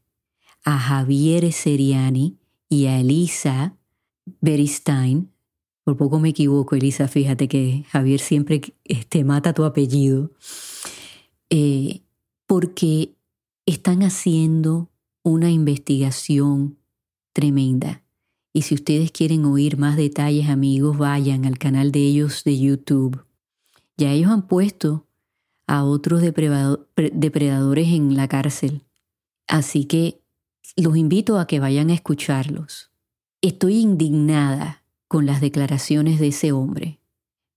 a 0.63 0.77
Javier 0.77 1.51
Seriani 1.53 2.37
y 2.69 2.87
a 2.87 2.99
Elisa 2.99 3.77
Beristain. 4.41 5.31
Por 5.83 5.95
poco 5.95 6.19
me 6.19 6.29
equivoco, 6.29 6.75
Elisa, 6.75 7.07
fíjate 7.07 7.47
que 7.47 7.85
Javier 7.89 8.19
siempre 8.19 8.59
te 8.59 8.73
este, 8.83 9.23
mata 9.23 9.53
tu 9.53 9.63
apellido. 9.63 10.31
Eh, 11.49 12.01
porque 12.45 13.15
están 13.65 14.03
haciendo 14.03 14.89
una 15.23 15.49
investigación 15.51 16.77
tremenda. 17.33 18.01
Y 18.53 18.63
si 18.63 18.75
ustedes 18.75 19.11
quieren 19.11 19.45
oír 19.45 19.77
más 19.77 19.97
detalles, 19.97 20.49
amigos, 20.49 20.97
vayan 20.97 21.45
al 21.45 21.57
canal 21.57 21.91
de 21.91 21.99
ellos 21.99 22.43
de 22.43 22.57
YouTube. 22.57 23.23
Ya 23.97 24.11
ellos 24.11 24.31
han 24.31 24.47
puesto 24.47 25.07
a 25.67 25.83
otros 25.83 26.21
depredadores 26.21 27.87
en 27.89 28.15
la 28.15 28.27
cárcel. 28.27 28.83
Así 29.47 29.85
que 29.85 30.21
los 30.75 30.97
invito 30.97 31.39
a 31.39 31.47
que 31.47 31.59
vayan 31.59 31.89
a 31.89 31.93
escucharlos. 31.93 32.91
Estoy 33.41 33.79
indignada 33.79 34.83
con 35.07 35.25
las 35.25 35.41
declaraciones 35.41 36.19
de 36.19 36.27
ese 36.27 36.51
hombre, 36.51 36.99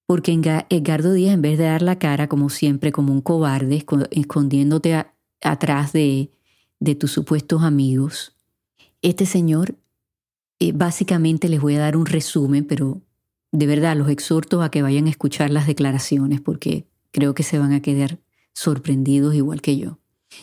porque 0.06 0.32
Edgardo 0.70 1.12
Díaz, 1.12 1.34
en 1.34 1.42
vez 1.42 1.58
de 1.58 1.64
dar 1.64 1.82
la 1.82 1.98
cara, 1.98 2.28
como 2.28 2.50
siempre, 2.50 2.92
como 2.92 3.12
un 3.12 3.20
cobarde, 3.20 3.84
escondiéndote 4.10 5.06
atrás 5.40 5.92
de, 5.92 6.30
de 6.78 6.94
tus 6.94 7.12
supuestos 7.12 7.62
amigos, 7.62 8.36
este 9.02 9.26
señor 9.26 9.76
eh, 10.60 10.72
básicamente 10.72 11.48
les 11.48 11.60
voy 11.60 11.74
a 11.74 11.80
dar 11.80 11.96
un 11.96 12.06
resumen, 12.06 12.66
pero 12.66 13.00
de 13.50 13.66
verdad 13.66 13.96
los 13.96 14.10
exhorto 14.10 14.62
a 14.62 14.70
que 14.70 14.82
vayan 14.82 15.06
a 15.06 15.10
escuchar 15.10 15.50
las 15.50 15.66
declaraciones 15.66 16.40
porque 16.40 16.86
creo 17.10 17.34
que 17.34 17.42
se 17.42 17.58
van 17.58 17.72
a 17.72 17.82
quedar 17.82 18.20
sorprendidos 18.52 19.34
igual 19.34 19.62
que 19.62 19.78
yo. 19.78 19.98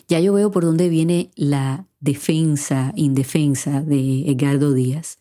Ya 0.08 0.20
yo 0.20 0.34
veo 0.34 0.50
por 0.50 0.64
dónde 0.64 0.88
viene 0.88 1.30
la 1.36 1.86
defensa, 2.00 2.92
indefensa 2.96 3.80
de 3.80 4.28
Edgardo 4.28 4.74
Díaz, 4.74 5.18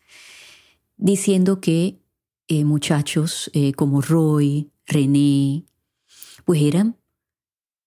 diciendo 0.97 1.61
que 1.61 1.99
eh, 2.47 2.65
muchachos 2.65 3.51
eh, 3.53 3.73
como 3.73 4.01
Roy, 4.01 4.71
René, 4.85 5.63
pues 6.43 6.61
eran 6.63 6.97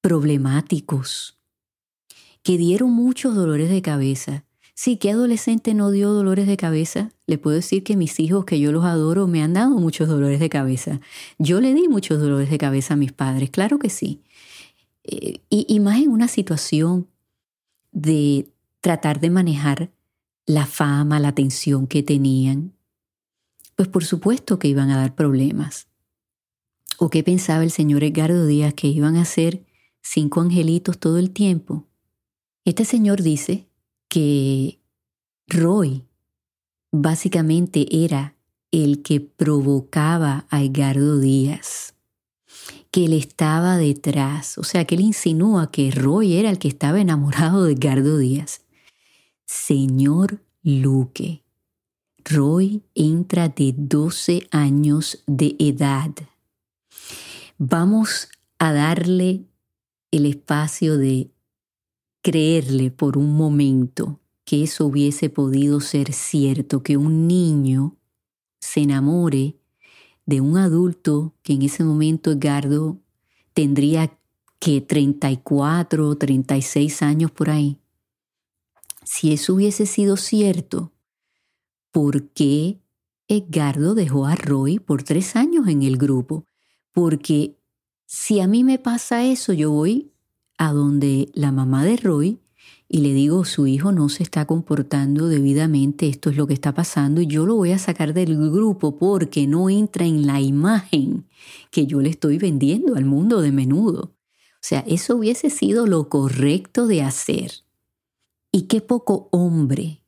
problemáticos, 0.01 1.39
que 2.43 2.57
dieron 2.57 2.93
muchos 2.93 3.35
dolores 3.35 3.69
de 3.69 3.83
cabeza 3.83 4.45
Sí, 4.83 4.97
¿qué 4.97 5.11
adolescente 5.11 5.75
no 5.75 5.91
dio 5.91 6.11
dolores 6.11 6.47
de 6.47 6.57
cabeza? 6.57 7.11
Le 7.27 7.37
puedo 7.37 7.55
decir 7.55 7.85
que 7.85 7.99
mis 7.99 8.19
hijos, 8.19 8.47
que 8.47 8.59
yo 8.59 8.73
los 8.73 8.87
adoro, 8.87 9.27
me 9.27 9.43
han 9.43 9.53
dado 9.53 9.73
muchos 9.73 10.09
dolores 10.09 10.41
de 10.41 10.49
cabeza. 10.49 11.03
Yo 11.39 11.61
le 11.61 11.75
di 11.75 11.87
muchos 11.87 12.19
dolores 12.19 12.49
de 12.49 12.57
cabeza 12.57 12.95
a 12.95 12.97
mis 12.97 13.13
padres, 13.13 13.51
claro 13.51 13.79
que 13.79 13.91
sí. 13.91 14.23
Eh, 15.05 15.43
y, 15.51 15.67
y 15.69 15.81
más 15.81 16.01
en 16.01 16.09
una 16.09 16.29
situación 16.29 17.09
de 17.93 18.49
tratar 18.81 19.21
de 19.21 19.29
manejar 19.29 19.91
la 20.47 20.65
fama, 20.65 21.21
la 21.21 21.29
atención 21.29 21.87
que 21.87 22.03
tenían, 22.03 22.73
pues 23.77 23.87
por 23.87 24.07
supuesto 24.07 24.59
que 24.59 24.69
iban 24.69 24.89
a 24.89 24.97
dar 24.97 25.15
problemas. 25.15 25.89
¿O 26.97 27.11
qué 27.11 27.23
pensaba 27.23 27.65
el 27.65 27.71
señor 27.71 28.03
Edgardo 28.03 28.47
Díaz 28.47 28.73
que 28.73 28.87
iban 28.87 29.17
a 29.17 29.27
ser 29.27 29.63
cinco 30.01 30.41
angelitos 30.41 30.99
todo 30.99 31.19
el 31.19 31.33
tiempo? 31.33 31.87
Este 32.65 32.87
señor 32.87 33.21
dice 33.21 33.67
que 34.11 34.81
Roy 35.47 36.05
básicamente 36.91 38.05
era 38.05 38.35
el 38.73 39.03
que 39.03 39.21
provocaba 39.21 40.47
a 40.51 40.63
Edgardo 40.63 41.19
Díaz, 41.19 41.95
que 42.91 43.07
él 43.07 43.13
estaba 43.13 43.77
detrás, 43.77 44.59
o 44.59 44.65
sea, 44.65 44.85
que 44.85 44.97
él 44.97 45.03
insinúa 45.03 45.71
que 45.71 45.93
Roy 45.93 46.35
era 46.35 46.51
el 46.51 46.59
que 46.59 46.69
estaba 46.69 47.01
enamorado 47.01 47.65
de 47.65 47.73
Edgardo 47.73 48.19
Díaz. 48.19 48.63
Señor 49.47 50.43
Luque, 50.63 51.45
Roy 52.25 52.83
entra 52.97 53.49
de 53.49 53.73
12 53.77 54.49
años 54.51 55.23
de 55.27 55.55
edad. 55.61 56.11
Vamos 57.59 58.29
a 58.59 58.73
darle 58.73 59.45
el 60.11 60.27
espacio 60.27 60.99
de 60.99 61.31
creerle 62.23 62.91
por 62.91 63.17
un 63.17 63.37
momento 63.37 64.21
que 64.45 64.65
eso 64.65 64.87
hubiese 64.87 65.31
podido 65.31 65.81
ser 65.81 66.13
cierto, 66.13 66.83
que 66.83 66.97
un 66.97 67.27
niño 67.27 67.97
se 68.59 68.81
enamore 68.81 69.57
de 70.27 70.41
un 70.41 70.57
adulto 70.57 71.35
que 71.43 71.55
en 71.55 71.63
ese 71.63 71.85
momento 71.85 72.33
Edgardo 72.33 72.99
tendría 73.55 74.17
que 74.59 74.81
34, 74.81 76.17
36 76.17 77.03
años 77.03 77.31
por 77.31 77.51
ahí. 77.51 77.79
Si 79.05 79.33
eso 79.33 79.55
hubiese 79.55 79.87
sido 79.87 80.17
cierto, 80.17 80.93
¿por 81.91 82.29
qué 82.29 82.81
Edgardo 83.27 83.95
dejó 83.95 84.27
a 84.27 84.35
Roy 84.35 84.79
por 84.79 85.03
tres 85.03 85.37
años 85.37 85.67
en 85.69 85.83
el 85.83 85.97
grupo? 85.97 86.45
Porque 86.93 87.57
si 88.07 88.41
a 88.41 88.47
mí 88.47 88.65
me 88.65 88.79
pasa 88.79 89.25
eso, 89.25 89.53
yo 89.53 89.71
voy 89.71 90.13
a 90.61 90.73
donde 90.75 91.31
la 91.33 91.53
mamá 91.53 91.85
de 91.85 91.97
Roy 91.97 92.39
y 92.87 92.99
le 92.99 93.15
digo, 93.15 93.47
su 93.47 93.67
hijo 93.67 93.93
no 93.93 94.11
se 94.11 94.23
está 94.23 94.47
comportando 94.47 95.29
debidamente, 95.29 96.09
esto 96.09 96.29
es 96.29 96.37
lo 96.37 96.47
que 96.47 96.53
está 96.53 96.75
pasando 96.75 97.23
y 97.23 97.27
yo 97.27 97.47
lo 97.47 97.55
voy 97.55 97.73
a 97.73 97.79
sacar 97.79 98.13
del 98.13 98.37
grupo 98.37 98.99
porque 98.99 99.47
no 99.47 99.71
entra 99.71 100.05
en 100.05 100.27
la 100.27 100.41
imagen 100.41 101.27
que 101.71 101.87
yo 101.87 102.03
le 102.03 102.11
estoy 102.11 102.37
vendiendo 102.37 102.97
al 102.97 103.07
mundo 103.07 103.41
de 103.41 103.53
menudo. 103.53 104.13
O 104.55 104.63
sea, 104.63 104.81
eso 104.81 105.17
hubiese 105.17 105.49
sido 105.49 105.87
lo 105.87 106.11
correcto 106.11 106.87
de 106.87 107.03
hacer. 107.03 107.53
Y 108.53 108.63
qué 108.63 108.83
poco 108.83 109.29
hombre 109.31 110.03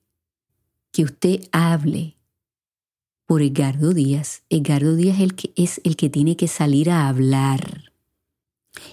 que 0.90 1.04
usted 1.04 1.48
hable 1.52 2.18
por 3.26 3.40
Edgardo 3.40 3.94
Díaz. 3.94 4.42
Edgardo 4.50 4.96
Díaz 4.96 5.16
es 5.16 5.22
el 5.22 5.34
que, 5.34 5.52
es 5.56 5.80
el 5.84 5.96
que 5.96 6.10
tiene 6.10 6.36
que 6.36 6.48
salir 6.48 6.90
a 6.90 7.08
hablar. 7.08 7.91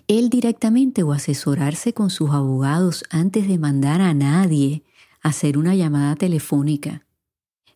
Él 0.08 0.30
directamente 0.30 1.04
o 1.04 1.12
asesorarse 1.12 1.94
con 1.94 2.10
sus 2.10 2.32
abogados 2.32 3.04
antes 3.10 3.48
de 3.48 3.58
mandar 3.58 4.02
a 4.02 4.14
nadie 4.14 4.84
a 5.22 5.30
hacer 5.30 5.58
una 5.58 5.76
llamada 5.76 6.16
telefónica. 6.16 7.06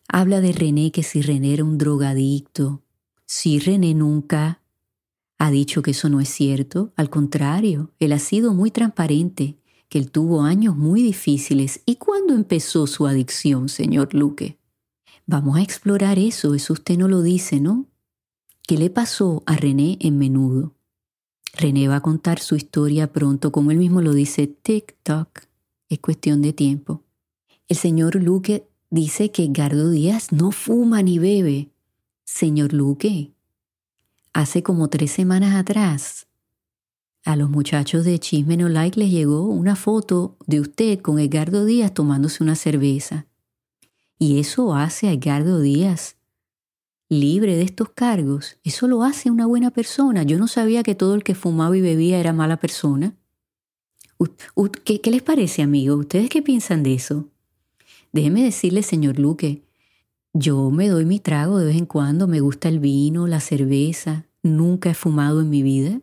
Habla 0.08 0.40
de 0.40 0.52
René 0.52 0.90
que 0.90 1.02
si 1.02 1.22
René 1.22 1.54
era 1.54 1.64
un 1.64 1.78
drogadicto. 1.78 2.82
Si 3.26 3.58
René 3.58 3.94
nunca 3.94 4.60
ha 5.38 5.50
dicho 5.50 5.82
que 5.82 5.92
eso 5.92 6.08
no 6.08 6.20
es 6.20 6.28
cierto. 6.28 6.92
Al 6.96 7.10
contrario, 7.10 7.92
él 7.98 8.12
ha 8.12 8.18
sido 8.18 8.54
muy 8.54 8.70
transparente, 8.70 9.58
que 9.88 9.98
él 9.98 10.10
tuvo 10.10 10.42
años 10.42 10.76
muy 10.76 11.02
difíciles. 11.02 11.82
¿Y 11.86 11.96
cuándo 11.96 12.34
empezó 12.34 12.86
su 12.86 13.06
adicción, 13.06 13.68
señor 13.68 14.14
Luque? 14.14 14.58
Vamos 15.26 15.56
a 15.56 15.62
explorar 15.62 16.18
eso, 16.18 16.54
eso 16.54 16.74
usted 16.74 16.98
no 16.98 17.08
lo 17.08 17.22
dice, 17.22 17.60
¿no? 17.60 17.86
¿Qué 18.66 18.76
le 18.76 18.90
pasó 18.90 19.42
a 19.46 19.56
René 19.56 19.96
en 20.00 20.18
menudo? 20.18 20.73
René 21.56 21.88
va 21.88 21.96
a 21.96 22.02
contar 22.02 22.40
su 22.40 22.56
historia 22.56 23.12
pronto, 23.12 23.52
como 23.52 23.70
él 23.70 23.78
mismo 23.78 24.00
lo 24.02 24.12
dice, 24.12 24.48
tic-toc, 24.48 25.46
es 25.88 25.98
cuestión 26.00 26.42
de 26.42 26.52
tiempo. 26.52 27.02
El 27.68 27.76
señor 27.76 28.16
Luque 28.16 28.68
dice 28.90 29.30
que 29.30 29.48
Gardo 29.50 29.90
Díaz 29.90 30.32
no 30.32 30.50
fuma 30.50 31.02
ni 31.02 31.18
bebe. 31.18 31.70
Señor 32.24 32.72
Luque, 32.72 33.32
hace 34.32 34.62
como 34.62 34.88
tres 34.88 35.12
semanas 35.12 35.54
atrás, 35.54 36.26
a 37.24 37.36
los 37.36 37.48
muchachos 37.48 38.04
de 38.04 38.18
Chisme 38.18 38.56
No 38.56 38.68
Like 38.68 38.98
les 38.98 39.10
llegó 39.10 39.46
una 39.46 39.76
foto 39.76 40.36
de 40.46 40.60
usted 40.60 41.00
con 41.00 41.18
Edgardo 41.18 41.64
Díaz 41.64 41.94
tomándose 41.94 42.42
una 42.42 42.54
cerveza. 42.54 43.26
Y 44.18 44.40
eso 44.40 44.74
hace 44.74 45.08
a 45.08 45.12
Edgardo 45.12 45.60
Díaz 45.60 46.13
libre 47.20 47.56
de 47.56 47.62
estos 47.62 47.90
cargos. 47.90 48.58
Eso 48.64 48.88
lo 48.88 49.02
hace 49.02 49.30
una 49.30 49.46
buena 49.46 49.70
persona. 49.70 50.22
Yo 50.22 50.38
no 50.38 50.48
sabía 50.48 50.82
que 50.82 50.94
todo 50.94 51.14
el 51.14 51.24
que 51.24 51.34
fumaba 51.34 51.76
y 51.76 51.80
bebía 51.80 52.18
era 52.18 52.32
mala 52.32 52.58
persona. 52.58 53.14
¿Qué, 54.84 55.00
qué 55.00 55.10
les 55.10 55.22
parece, 55.22 55.62
amigos? 55.62 56.00
¿Ustedes 56.00 56.28
qué 56.28 56.42
piensan 56.42 56.82
de 56.82 56.94
eso? 56.94 57.28
Déjeme 58.12 58.44
decirle, 58.44 58.82
señor 58.82 59.18
Luque, 59.18 59.64
yo 60.32 60.70
me 60.70 60.88
doy 60.88 61.04
mi 61.04 61.20
trago 61.20 61.58
de 61.58 61.66
vez 61.66 61.76
en 61.76 61.86
cuando, 61.86 62.26
me 62.26 62.40
gusta 62.40 62.68
el 62.68 62.78
vino, 62.78 63.26
la 63.26 63.40
cerveza, 63.40 64.26
nunca 64.42 64.90
he 64.90 64.94
fumado 64.94 65.40
en 65.40 65.50
mi 65.50 65.62
vida. 65.62 66.00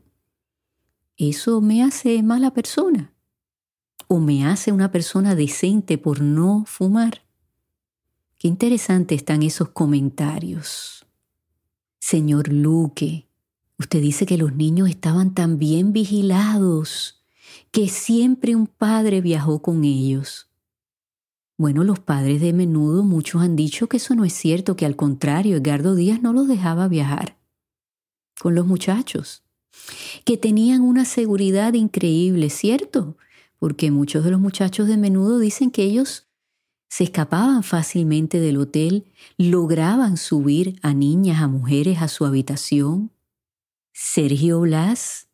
¿Eso 1.18 1.62
me 1.62 1.84
hace 1.84 2.22
mala 2.24 2.52
persona? 2.54 3.14
¿O 4.08 4.20
me 4.20 4.46
hace 4.46 4.72
una 4.72 4.92
persona 4.92 5.36
decente 5.36 5.98
por 5.98 6.22
no 6.22 6.64
fumar? 6.66 7.24
Qué 8.42 8.48
interesante 8.48 9.14
están 9.14 9.44
esos 9.44 9.70
comentarios. 9.70 11.06
Señor 12.00 12.52
Luque, 12.52 13.28
usted 13.78 14.02
dice 14.02 14.26
que 14.26 14.40
los 14.40 14.56
niños 14.56 14.90
estaban 14.90 15.36
tan 15.36 15.60
bien 15.60 15.94
vigilados, 15.94 17.22
que 17.70 17.88
siempre 17.88 18.56
un 18.56 18.66
padre 18.66 19.22
viajó 19.22 19.62
con 19.62 19.84
ellos. 19.84 20.50
Bueno, 21.56 21.84
los 21.84 22.00
padres 22.00 22.42
de 22.42 22.52
menudo 22.52 23.04
muchos 23.04 23.44
han 23.44 23.56
dicho 23.56 23.86
que 23.86 23.98
eso 23.98 24.16
no 24.16 24.26
es 24.26 24.34
cierto, 24.34 24.76
que 24.76 24.88
al 24.88 24.96
contrario, 24.96 25.58
Edgardo 25.58 25.94
Díaz 25.94 26.20
no 26.24 26.34
los 26.34 26.48
dejaba 26.48 26.88
viajar 26.88 27.38
con 28.40 28.56
los 28.56 28.66
muchachos, 28.66 29.44
que 30.26 30.38
tenían 30.38 30.82
una 30.82 31.06
seguridad 31.06 31.74
increíble, 31.76 32.50
¿cierto? 32.50 33.18
Porque 33.60 33.92
muchos 33.92 34.24
de 34.24 34.32
los 34.32 34.40
muchachos 34.40 34.88
de 34.88 34.98
menudo 34.98 35.38
dicen 35.38 35.70
que 35.70 35.84
ellos 35.84 36.26
se 36.92 37.06
escapaban 37.06 37.64
fácilmente 37.64 38.42
del 38.42 38.58
hotel, 38.58 39.06
lograban 39.38 40.18
subir 40.18 40.78
a 40.82 40.94
niñas, 40.94 41.42
a 41.42 41.48
mujeres 41.48 42.02
a 42.02 42.10
su 42.10 42.26
habitación. 42.26 43.12
Sergio 43.94 44.60
Blas 44.60 45.30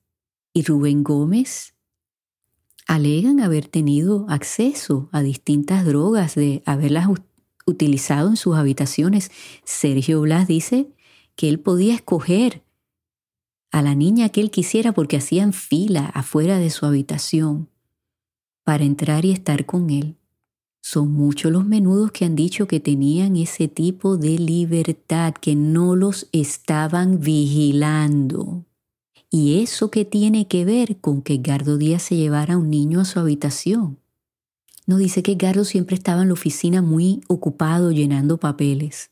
y 0.53 0.61
Rubén 0.61 1.03
Gómez 1.03 1.73
alegan 2.85 3.39
haber 3.39 3.67
tenido 3.67 4.27
acceso 4.29 5.09
a 5.11 5.23
distintas 5.23 5.83
drogas, 5.83 6.35
de 6.35 6.61
haberlas 6.67 7.07
utilizado 7.65 8.29
en 8.29 8.37
sus 8.37 8.55
habitaciones. 8.55 9.31
Sergio 9.63 10.21
Blas 10.21 10.47
dice 10.47 10.91
que 11.35 11.49
él 11.49 11.59
podía 11.59 11.95
escoger 11.95 12.61
a 13.71 13.81
la 13.81 13.95
niña 13.95 14.29
que 14.29 14.41
él 14.41 14.51
quisiera 14.51 14.91
porque 14.91 15.17
hacían 15.17 15.53
fila 15.53 16.05
afuera 16.05 16.59
de 16.59 16.69
su 16.69 16.85
habitación 16.85 17.67
para 18.63 18.83
entrar 18.83 19.25
y 19.25 19.31
estar 19.31 19.65
con 19.65 19.89
él. 19.89 20.17
Son 20.89 21.11
muchos 21.11 21.51
los 21.51 21.65
menudos 21.65 22.13
que 22.13 22.23
han 22.23 22.37
dicho 22.37 22.65
que 22.65 22.79
tenían 22.79 23.35
ese 23.35 23.67
tipo 23.67 24.15
de 24.15 24.39
libertad, 24.39 25.33
que 25.33 25.53
no 25.53 25.97
los 25.97 26.29
estaban 26.31 27.19
vigilando. 27.19 28.63
¿Y 29.29 29.61
eso 29.61 29.91
qué 29.91 30.05
tiene 30.05 30.47
que 30.47 30.63
ver 30.63 30.95
con 31.01 31.21
que 31.21 31.33
Edgardo 31.33 31.77
Díaz 31.77 32.03
se 32.03 32.15
llevara 32.15 32.53
a 32.53 32.57
un 32.57 32.69
niño 32.69 33.01
a 33.01 33.05
su 33.05 33.19
habitación? 33.19 33.99
No 34.85 34.95
dice 34.95 35.23
que 35.23 35.33
Edgardo 35.33 35.65
siempre 35.65 35.97
estaba 35.97 36.21
en 36.21 36.29
la 36.29 36.35
oficina 36.35 36.81
muy 36.81 37.19
ocupado 37.27 37.91
llenando 37.91 38.37
papeles. 38.37 39.11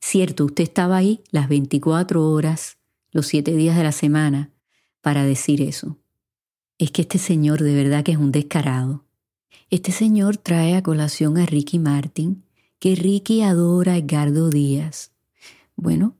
Cierto, 0.00 0.44
usted 0.44 0.64
estaba 0.64 0.98
ahí 0.98 1.22
las 1.30 1.48
24 1.48 2.30
horas, 2.30 2.76
los 3.12 3.26
7 3.28 3.56
días 3.56 3.78
de 3.78 3.82
la 3.82 3.92
semana, 3.92 4.50
para 5.00 5.24
decir 5.24 5.62
eso. 5.62 5.96
Es 6.76 6.90
que 6.90 7.00
este 7.00 7.16
señor 7.16 7.62
de 7.62 7.74
verdad 7.74 8.04
que 8.04 8.12
es 8.12 8.18
un 8.18 8.30
descarado. 8.30 9.07
Este 9.70 9.92
señor 9.92 10.36
trae 10.36 10.76
a 10.76 10.82
colación 10.82 11.38
a 11.38 11.46
Ricky 11.46 11.78
Martin, 11.78 12.44
que 12.78 12.94
Ricky 12.94 13.42
adora 13.42 13.92
a 13.92 13.96
Edgardo 13.98 14.50
Díaz. 14.50 15.12
Bueno, 15.76 16.16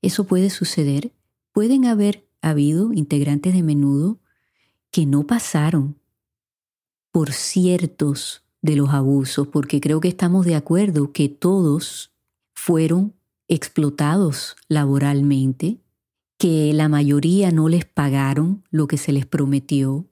eso 0.00 0.24
puede 0.24 0.50
suceder. 0.50 1.12
Pueden 1.52 1.86
haber 1.86 2.26
habido 2.40 2.92
integrantes 2.92 3.54
de 3.54 3.62
menudo 3.62 4.18
que 4.90 5.06
no 5.06 5.26
pasaron 5.26 5.96
por 7.12 7.32
ciertos 7.32 8.42
de 8.62 8.76
los 8.76 8.90
abusos, 8.90 9.48
porque 9.48 9.80
creo 9.80 10.00
que 10.00 10.08
estamos 10.08 10.46
de 10.46 10.54
acuerdo 10.54 11.12
que 11.12 11.28
todos 11.28 12.12
fueron 12.54 13.14
explotados 13.48 14.56
laboralmente, 14.68 15.78
que 16.38 16.72
la 16.72 16.88
mayoría 16.88 17.50
no 17.50 17.68
les 17.68 17.84
pagaron 17.84 18.64
lo 18.70 18.86
que 18.86 18.98
se 18.98 19.12
les 19.12 19.26
prometió. 19.26 20.06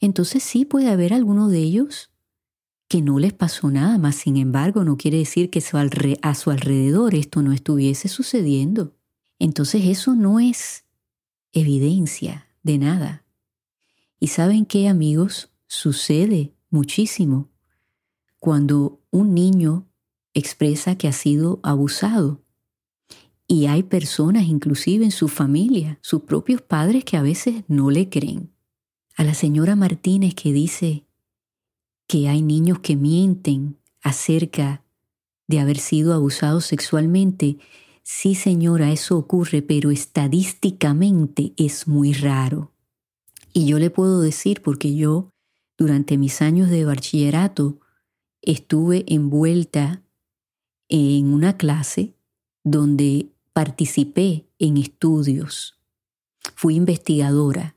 Entonces 0.00 0.42
sí 0.42 0.64
puede 0.64 0.88
haber 0.88 1.12
alguno 1.12 1.48
de 1.48 1.58
ellos 1.58 2.10
que 2.88 3.02
no 3.02 3.18
les 3.18 3.34
pasó 3.34 3.70
nada, 3.70 3.98
más 3.98 4.16
sin 4.16 4.36
embargo 4.36 4.82
no 4.84 4.96
quiere 4.96 5.18
decir 5.18 5.50
que 5.50 5.62
a 6.22 6.34
su 6.34 6.50
alrededor 6.50 7.14
esto 7.14 7.42
no 7.42 7.52
estuviese 7.52 8.08
sucediendo. 8.08 8.94
Entonces 9.38 9.84
eso 9.84 10.14
no 10.14 10.40
es 10.40 10.84
evidencia 11.52 12.46
de 12.62 12.78
nada. 12.78 13.24
¿Y 14.18 14.28
saben 14.28 14.64
qué, 14.64 14.88
amigos? 14.88 15.50
Sucede 15.66 16.54
muchísimo 16.70 17.50
cuando 18.38 19.00
un 19.10 19.34
niño 19.34 19.86
expresa 20.32 20.96
que 20.96 21.08
ha 21.08 21.12
sido 21.12 21.60
abusado. 21.62 22.42
Y 23.46 23.66
hay 23.66 23.82
personas, 23.82 24.44
inclusive 24.44 25.04
en 25.04 25.10
su 25.10 25.28
familia, 25.28 25.98
sus 26.02 26.22
propios 26.22 26.62
padres, 26.62 27.04
que 27.04 27.16
a 27.16 27.22
veces 27.22 27.64
no 27.68 27.90
le 27.90 28.08
creen. 28.08 28.50
A 29.18 29.24
la 29.24 29.34
señora 29.34 29.74
Martínez 29.74 30.34
que 30.36 30.52
dice 30.52 31.04
que 32.06 32.28
hay 32.28 32.40
niños 32.40 32.78
que 32.78 32.94
mienten 32.94 33.76
acerca 34.00 34.84
de 35.48 35.58
haber 35.58 35.78
sido 35.78 36.14
abusados 36.14 36.64
sexualmente, 36.64 37.58
Sí, 38.10 38.34
señora, 38.34 38.90
eso 38.90 39.18
ocurre, 39.18 39.60
pero 39.60 39.90
estadísticamente 39.90 41.52
es 41.58 41.86
muy 41.86 42.14
raro. 42.14 42.72
Y 43.52 43.66
yo 43.66 43.78
le 43.78 43.90
puedo 43.90 44.22
decir 44.22 44.62
porque 44.62 44.94
yo, 44.94 45.34
durante 45.76 46.16
mis 46.16 46.40
años 46.40 46.70
de 46.70 46.86
bachillerato, 46.86 47.80
estuve 48.40 49.04
envuelta 49.08 50.02
en 50.88 51.34
una 51.34 51.58
clase 51.58 52.14
donde 52.64 53.28
participé 53.52 54.46
en 54.58 54.78
estudios. 54.78 55.78
Fui 56.54 56.76
investigadora 56.76 57.76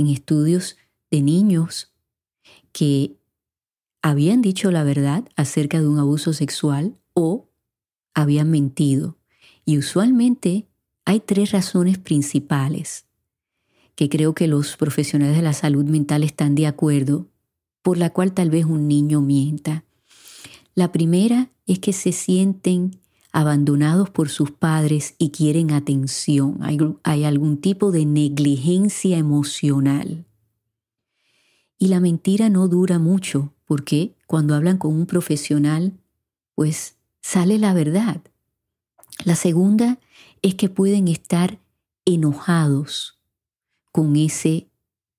en 0.00 0.08
estudios 0.08 0.78
de 1.10 1.20
niños 1.20 1.92
que 2.72 3.16
habían 4.00 4.40
dicho 4.40 4.70
la 4.70 4.82
verdad 4.82 5.28
acerca 5.36 5.78
de 5.78 5.86
un 5.86 5.98
abuso 5.98 6.32
sexual 6.32 6.96
o 7.12 7.48
habían 8.14 8.50
mentido. 8.50 9.18
Y 9.66 9.76
usualmente 9.76 10.66
hay 11.04 11.20
tres 11.20 11.52
razones 11.52 11.98
principales 11.98 13.04
que 13.94 14.08
creo 14.08 14.34
que 14.34 14.46
los 14.46 14.78
profesionales 14.78 15.36
de 15.36 15.42
la 15.42 15.52
salud 15.52 15.84
mental 15.84 16.22
están 16.22 16.54
de 16.54 16.66
acuerdo, 16.66 17.28
por 17.82 17.98
la 17.98 18.08
cual 18.10 18.32
tal 18.32 18.48
vez 18.48 18.64
un 18.64 18.88
niño 18.88 19.20
mienta. 19.20 19.84
La 20.74 20.92
primera 20.92 21.50
es 21.66 21.78
que 21.78 21.92
se 21.92 22.12
sienten 22.12 22.99
abandonados 23.32 24.10
por 24.10 24.28
sus 24.28 24.50
padres 24.50 25.14
y 25.18 25.30
quieren 25.30 25.72
atención. 25.72 26.58
Hay, 27.02 27.24
algún 27.24 27.58
tipo 27.58 27.92
de 27.92 28.04
negligencia 28.04 29.18
emocional. 29.18 30.26
Y 31.78 31.88
la 31.88 32.00
mentira 32.00 32.50
no 32.50 32.68
dura 32.68 32.98
mucho, 32.98 33.52
porque 33.64 34.14
cuando 34.26 34.54
hablan 34.54 34.78
con 34.78 34.94
un 34.94 35.06
profesional, 35.06 35.92
pues 36.54 36.96
sale 37.20 37.58
la 37.58 37.72
verdad. 37.72 38.20
La 39.24 39.36
segunda 39.36 39.98
es 40.42 40.54
que 40.54 40.68
pueden 40.68 41.08
estar 41.08 41.58
enojados 42.04 43.18
con 43.92 44.16
ese 44.16 44.68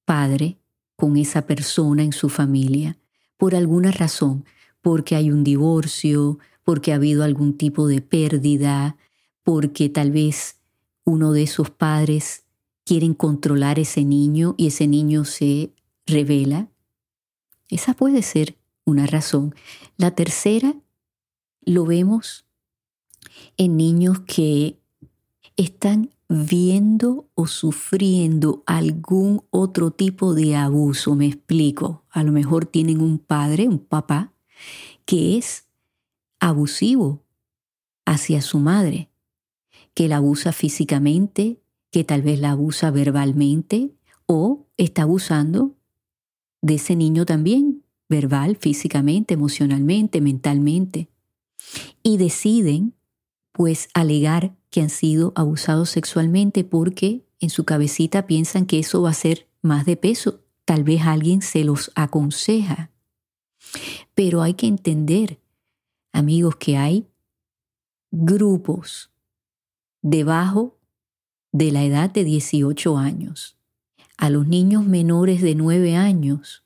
padre, 0.05 0.57
con 0.95 1.17
esa 1.17 1.45
persona 1.47 2.03
en 2.03 2.13
su 2.13 2.29
familia, 2.29 2.97
por 3.37 3.55
alguna 3.55 3.91
razón, 3.91 4.45
porque 4.81 5.15
hay 5.15 5.31
un 5.31 5.43
divorcio, 5.43 6.39
porque 6.63 6.91
ha 6.91 6.95
habido 6.95 7.23
algún 7.23 7.57
tipo 7.57 7.87
de 7.87 8.01
pérdida, 8.01 8.97
porque 9.43 9.89
tal 9.89 10.11
vez 10.11 10.57
uno 11.03 11.31
de 11.31 11.43
esos 11.43 11.69
padres 11.69 12.43
quieren 12.85 13.13
controlar 13.13 13.79
ese 13.79 14.03
niño 14.03 14.55
y 14.57 14.67
ese 14.67 14.87
niño 14.87 15.25
se 15.25 15.73
revela. 16.05 16.69
Esa 17.69 17.93
puede 17.93 18.21
ser 18.21 18.57
una 18.85 19.07
razón. 19.07 19.55
La 19.97 20.11
tercera 20.11 20.75
lo 21.61 21.85
vemos 21.85 22.45
en 23.57 23.77
niños 23.77 24.19
que 24.21 24.77
están 25.55 26.09
viendo 26.27 27.27
o 27.35 27.47
sufriendo 27.47 28.63
algún 28.65 29.43
otro 29.49 29.91
tipo 29.91 30.33
de 30.33 30.55
abuso. 30.55 31.15
Me 31.15 31.27
explico. 31.27 32.03
A 32.09 32.23
lo 32.23 32.31
mejor 32.31 32.65
tienen 32.65 33.01
un 33.01 33.19
padre, 33.19 33.67
un 33.67 33.79
papá, 33.79 34.33
que 35.05 35.37
es 35.37 35.65
abusivo 36.41 37.23
hacia 38.05 38.41
su 38.41 38.59
madre, 38.59 39.09
que 39.93 40.09
la 40.09 40.17
abusa 40.17 40.51
físicamente, 40.51 41.61
que 41.91 42.03
tal 42.03 42.21
vez 42.21 42.39
la 42.39 42.51
abusa 42.51 42.91
verbalmente 42.91 43.95
o 44.25 44.67
está 44.75 45.03
abusando 45.03 45.77
de 46.61 46.75
ese 46.75 46.95
niño 46.95 47.25
también, 47.25 47.83
verbal, 48.09 48.57
físicamente, 48.57 49.35
emocionalmente, 49.35 50.19
mentalmente. 50.19 51.09
Y 52.03 52.17
deciden, 52.17 52.95
pues, 53.51 53.89
alegar 53.93 54.55
que 54.69 54.81
han 54.81 54.89
sido 54.89 55.33
abusados 55.35 55.89
sexualmente 55.89 56.63
porque 56.63 57.25
en 57.39 57.49
su 57.49 57.65
cabecita 57.65 58.27
piensan 58.27 58.65
que 58.65 58.79
eso 58.79 59.01
va 59.01 59.11
a 59.11 59.13
ser 59.13 59.47
más 59.61 59.85
de 59.85 59.95
peso. 59.95 60.41
Tal 60.65 60.83
vez 60.83 61.01
alguien 61.03 61.41
se 61.41 61.63
los 61.63 61.91
aconseja. 61.95 62.91
Pero 64.15 64.41
hay 64.41 64.53
que 64.53 64.67
entender, 64.67 65.39
amigos, 66.11 66.55
que 66.55 66.77
hay 66.77 67.07
grupos 68.11 69.09
debajo 70.01 70.77
de 71.51 71.71
la 71.71 71.83
edad 71.83 72.09
de 72.09 72.23
18 72.23 72.97
años. 72.97 73.57
A 74.17 74.29
los 74.29 74.47
niños 74.47 74.85
menores 74.85 75.41
de 75.41 75.55
9 75.55 75.95
años 75.95 76.63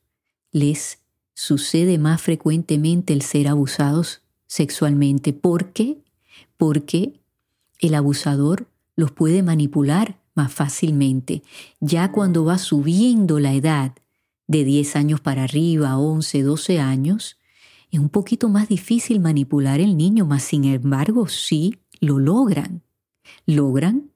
les 0.52 1.00
sucede 1.34 1.98
más 1.98 2.22
frecuentemente 2.22 3.14
el 3.14 3.22
ser 3.22 3.48
abusados 3.48 4.22
sexualmente. 4.48 5.34
¿Por 5.34 5.74
qué? 5.74 5.98
Porque 6.58 7.20
el 7.80 7.96
abusador 7.96 8.68
los 8.96 9.12
puede 9.12 9.44
manipular 9.44 10.18
más 10.34 10.54
fácilmente. 10.54 11.44
Ya 11.80 12.12
cuando 12.12 12.46
va 12.46 12.58
subiendo 12.58 13.40
la 13.40 13.54
edad 13.54 13.94
de 14.48 14.64
10 14.64 14.96
años 14.96 15.22
para 15.22 15.44
arriba, 15.44 15.98
11, 15.98 16.44
12 16.44 16.80
años, 16.80 17.38
es 17.92 18.00
un 18.00 18.10
poquito 18.10 18.50
más 18.50 18.68
difícil 18.68 19.20
manipular 19.20 19.80
el 19.80 19.98
niño, 19.98 20.26
mas 20.26 20.44
sin 20.44 20.66
embargo 20.66 21.28
sí 21.28 21.78
lo 22.00 22.20
logran. 22.20 22.84
Logran 23.46 24.12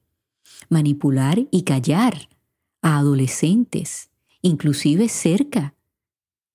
manipular 0.70 1.48
y 1.52 1.64
callar 1.64 2.30
a 2.82 2.98
adolescentes, 2.98 4.10
inclusive 4.42 5.10
cerca 5.10 5.76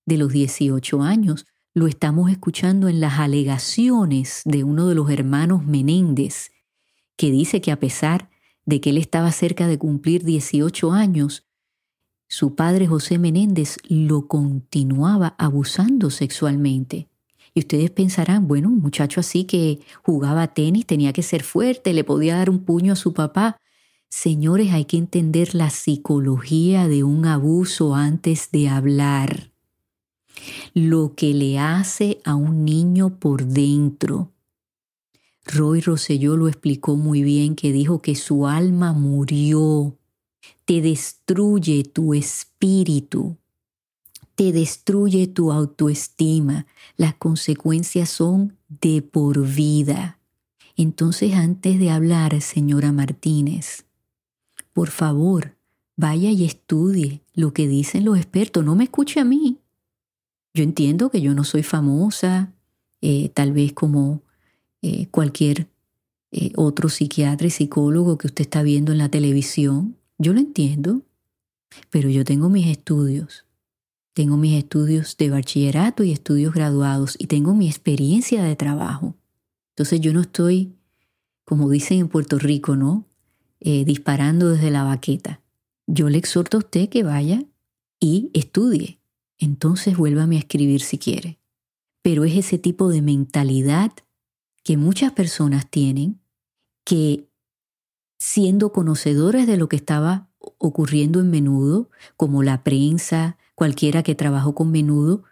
de 0.07 0.19
los 0.19 0.33
18 0.33 1.03
años. 1.03 1.47
Lo 1.73 1.87
estamos 1.87 2.31
escuchando 2.31 2.89
en 2.89 3.01
las 3.01 3.19
alegaciones 3.19 4.43
de 4.45 4.65
uno 4.65 4.87
de 4.87 4.95
los 4.95 5.11
hermanos 5.11 5.65
Menéndez, 5.65 6.53
que 7.17 7.31
dice 7.31 7.61
que 7.61 7.73
a 7.73 7.81
pesar 7.81 8.31
de 8.65 8.81
que 8.81 8.91
él 8.91 8.99
estaba 8.99 9.33
cerca 9.33 9.67
de 9.67 9.79
cumplir 9.79 10.25
18 10.25 10.93
años, 10.93 11.47
su 12.35 12.57
padre 12.57 12.89
José 12.89 13.17
Menéndez 13.17 13.77
lo 13.89 14.27
continuaba 14.27 15.37
abusando 15.39 16.11
sexualmente. 16.11 17.07
Y 17.55 17.61
ustedes 17.61 17.93
pensarán, 17.93 18.49
bueno, 18.49 18.71
un 18.71 18.81
muchacho 18.81 19.21
así 19.21 19.45
que 19.45 19.79
jugaba 20.03 20.49
tenis 20.49 20.85
tenía 20.85 21.13
que 21.13 21.23
ser 21.23 21.45
fuerte, 21.45 21.93
le 21.93 22.03
podía 22.03 22.35
dar 22.35 22.51
un 22.51 22.65
puño 22.65 22.95
a 22.95 22.97
su 22.97 23.15
papá. 23.15 23.57
Señores, 24.09 24.73
hay 24.73 24.85
que 24.85 24.97
entender 24.97 25.55
la 25.55 25.71
psicología 25.71 26.89
de 26.89 27.05
un 27.05 27.25
abuso 27.25 27.95
antes 27.95 28.51
de 28.51 28.69
hablar. 28.69 29.53
Lo 30.75 31.15
que 31.15 31.35
le 31.35 31.61
hace 31.61 32.19
a 32.25 32.35
un 32.35 32.65
niño 32.65 33.21
por 33.21 33.45
dentro. 33.45 34.33
Roy 35.47 35.81
Rosselló 35.81 36.37
lo 36.37 36.49
explicó 36.49 36.97
muy 36.97 37.23
bien, 37.23 37.55
que 37.55 37.71
dijo 37.71 38.03
que 38.03 38.17
su 38.17 38.49
alma 38.49 38.93
murió 38.93 39.97
te 40.65 40.81
destruye 40.81 41.85
tu 41.85 42.15
espíritu, 42.15 43.37
te 44.35 44.53
destruye 44.53 45.27
tu 45.27 45.53
autoestima. 45.53 46.67
Las 46.97 47.15
consecuencias 47.15 48.09
son 48.09 48.57
de 48.69 49.03
por 49.03 49.47
vida. 49.47 50.19
Entonces, 50.77 51.35
antes 51.35 51.79
de 51.79 51.91
hablar, 51.91 52.41
señora 52.41 52.93
Martínez, 52.93 53.85
por 54.73 54.91
favor, 54.91 55.57
vaya 55.97 56.31
y 56.31 56.45
estudie 56.45 57.23
lo 57.35 57.53
que 57.53 57.69
dicen 57.69 58.05
los 58.05 58.17
expertos. 58.17 58.65
No 58.65 58.75
me 58.75 58.85
escuche 58.85 59.21
a 59.21 59.25
mí. 59.25 59.59
Yo 60.53 60.63
entiendo 60.63 61.11
que 61.11 61.21
yo 61.21 61.35
no 61.35 61.45
soy 61.45 61.63
famosa, 61.63 62.53
eh, 63.01 63.29
tal 63.29 63.53
vez 63.53 63.73
como 63.73 64.23
eh, 64.83 65.07
cualquier 65.11 65.69
eh, 66.31 66.53
otro 66.57 66.89
psiquiatra 66.89 67.47
y 67.47 67.51
psicólogo 67.51 68.19
que 68.19 68.27
usted 68.27 68.43
está 68.43 68.63
viendo 68.63 68.93
en 68.93 68.99
la 68.99 69.09
televisión. 69.09 69.97
Yo 70.25 70.33
lo 70.33 70.41
entiendo, 70.41 71.03
pero 71.91 72.09
yo 72.09 72.25
tengo 72.25 72.49
mis 72.49 72.67
estudios. 72.69 73.45
Tengo 74.15 74.39
mis 74.39 74.57
estudios 74.57 75.19
de 75.19 75.29
bachillerato 75.29 76.03
y 76.03 76.13
estudios 76.13 76.55
graduados 76.55 77.15
y 77.19 77.27
tengo 77.27 77.55
mi 77.55 77.69
experiencia 77.69 78.43
de 78.43 78.57
trabajo. 78.57 79.15
Entonces 79.73 80.01
yo 80.01 80.15
no 80.15 80.23
estoy, 80.23 80.73
como 81.45 81.69
dicen 81.69 81.99
en 81.99 82.09
Puerto 82.09 82.39
Rico, 82.39 82.75
¿no? 82.75 83.05
Eh, 83.61 83.85
disparando 83.85 84.49
desde 84.49 84.71
la 84.71 84.85
baqueta. 84.85 85.43
Yo 85.87 86.09
le 86.09 86.17
exhorto 86.17 86.57
a 86.57 86.61
usted 86.61 86.89
que 86.89 87.03
vaya 87.03 87.45
y 88.01 88.31
estudie. 88.33 89.01
Entonces 89.37 89.95
vuélvame 89.95 90.37
a 90.37 90.39
escribir 90.39 90.81
si 90.81 90.97
quiere. 90.97 91.39
Pero 92.01 92.25
es 92.25 92.35
ese 92.35 92.57
tipo 92.57 92.89
de 92.89 93.03
mentalidad 93.03 93.93
que 94.63 94.79
muchas 94.79 95.13
personas 95.13 95.69
tienen 95.69 96.19
que 96.83 97.29
siendo 98.25 98.73
conocedores 98.73 99.47
de 99.47 99.59
lo 99.59 99.69
que 99.69 99.77
estaba 99.77 100.29
ocurriendo 100.39 101.21
en 101.21 101.31
menudo, 101.31 101.91
como 102.17 102.43
la 102.43 102.65
prensa, 102.65 103.37
cualquiera 103.55 104.03
que 104.03 104.15
trabajó 104.15 104.55
con 104.55 104.71
menudo, 104.71 105.25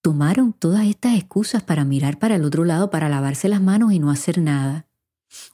tomaron 0.00 0.52
todas 0.52 0.86
estas 0.86 1.16
excusas 1.16 1.64
para 1.64 1.84
mirar 1.84 2.20
para 2.20 2.36
el 2.36 2.44
otro 2.44 2.64
lado, 2.64 2.90
para 2.90 3.08
lavarse 3.08 3.48
las 3.48 3.60
manos 3.60 3.92
y 3.92 3.98
no 3.98 4.12
hacer 4.12 4.40
nada. 4.40 4.86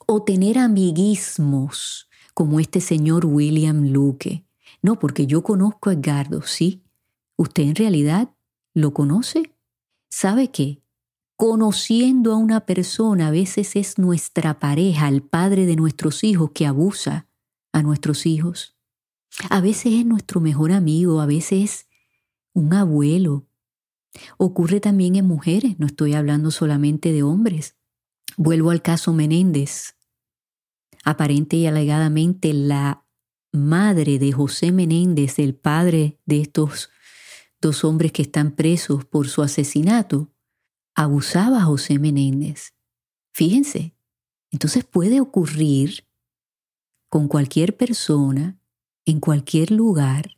O 0.05 0.21
tener 0.21 0.59
amiguismos, 0.59 2.07
como 2.35 2.59
este 2.59 2.79
señor 2.79 3.25
William 3.25 3.87
Luque. 3.87 4.45
No, 4.83 4.99
porque 4.99 5.25
yo 5.25 5.41
conozco 5.41 5.89
a 5.89 5.93
Edgardo, 5.93 6.43
¿sí? 6.43 6.83
¿Usted 7.37 7.63
en 7.63 7.75
realidad 7.75 8.29
lo 8.75 8.93
conoce? 8.93 9.55
¿Sabe 10.09 10.51
qué? 10.51 10.83
Conociendo 11.39 12.33
a 12.33 12.35
una 12.35 12.65
persona, 12.65 13.29
a 13.29 13.31
veces 13.31 13.77
es 13.77 13.97
nuestra 13.97 14.59
pareja, 14.59 15.07
el 15.07 15.23
padre 15.23 15.65
de 15.65 15.77
nuestros 15.77 16.25
hijos, 16.25 16.51
que 16.53 16.67
abusa 16.67 17.29
a 17.71 17.81
nuestros 17.81 18.25
hijos. 18.25 18.77
A 19.49 19.61
veces 19.61 19.93
es 19.93 20.05
nuestro 20.05 20.41
mejor 20.41 20.73
amigo, 20.73 21.21
a 21.21 21.25
veces 21.25 21.63
es 21.63 21.87
un 22.51 22.73
abuelo. 22.73 23.47
Ocurre 24.37 24.81
también 24.81 25.15
en 25.15 25.27
mujeres, 25.27 25.79
no 25.79 25.85
estoy 25.85 26.13
hablando 26.13 26.51
solamente 26.51 27.13
de 27.13 27.23
hombres. 27.23 27.77
Vuelvo 28.35 28.71
al 28.71 28.81
caso 28.81 29.13
Menéndez. 29.13 29.95
Aparente 31.05 31.55
y 31.55 31.67
alegadamente 31.67 32.51
la 32.51 33.05
madre 33.53 34.19
de 34.19 34.33
José 34.33 34.73
Menéndez, 34.73 35.39
el 35.39 35.55
padre 35.55 36.19
de 36.25 36.41
estos 36.41 36.89
dos 37.61 37.85
hombres 37.85 38.11
que 38.11 38.23
están 38.23 38.51
presos 38.51 39.05
por 39.05 39.29
su 39.29 39.41
asesinato, 39.41 40.33
abusaba 40.95 41.59
a 41.59 41.65
José 41.65 41.99
Menéndez. 41.99 42.73
Fíjense, 43.31 43.95
entonces 44.51 44.83
puede 44.83 45.21
ocurrir 45.21 46.05
con 47.09 47.27
cualquier 47.27 47.77
persona, 47.77 48.59
en 49.05 49.19
cualquier 49.19 49.71
lugar, 49.71 50.37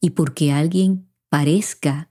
y 0.00 0.10
porque 0.10 0.52
alguien 0.52 1.08
parezca 1.28 2.10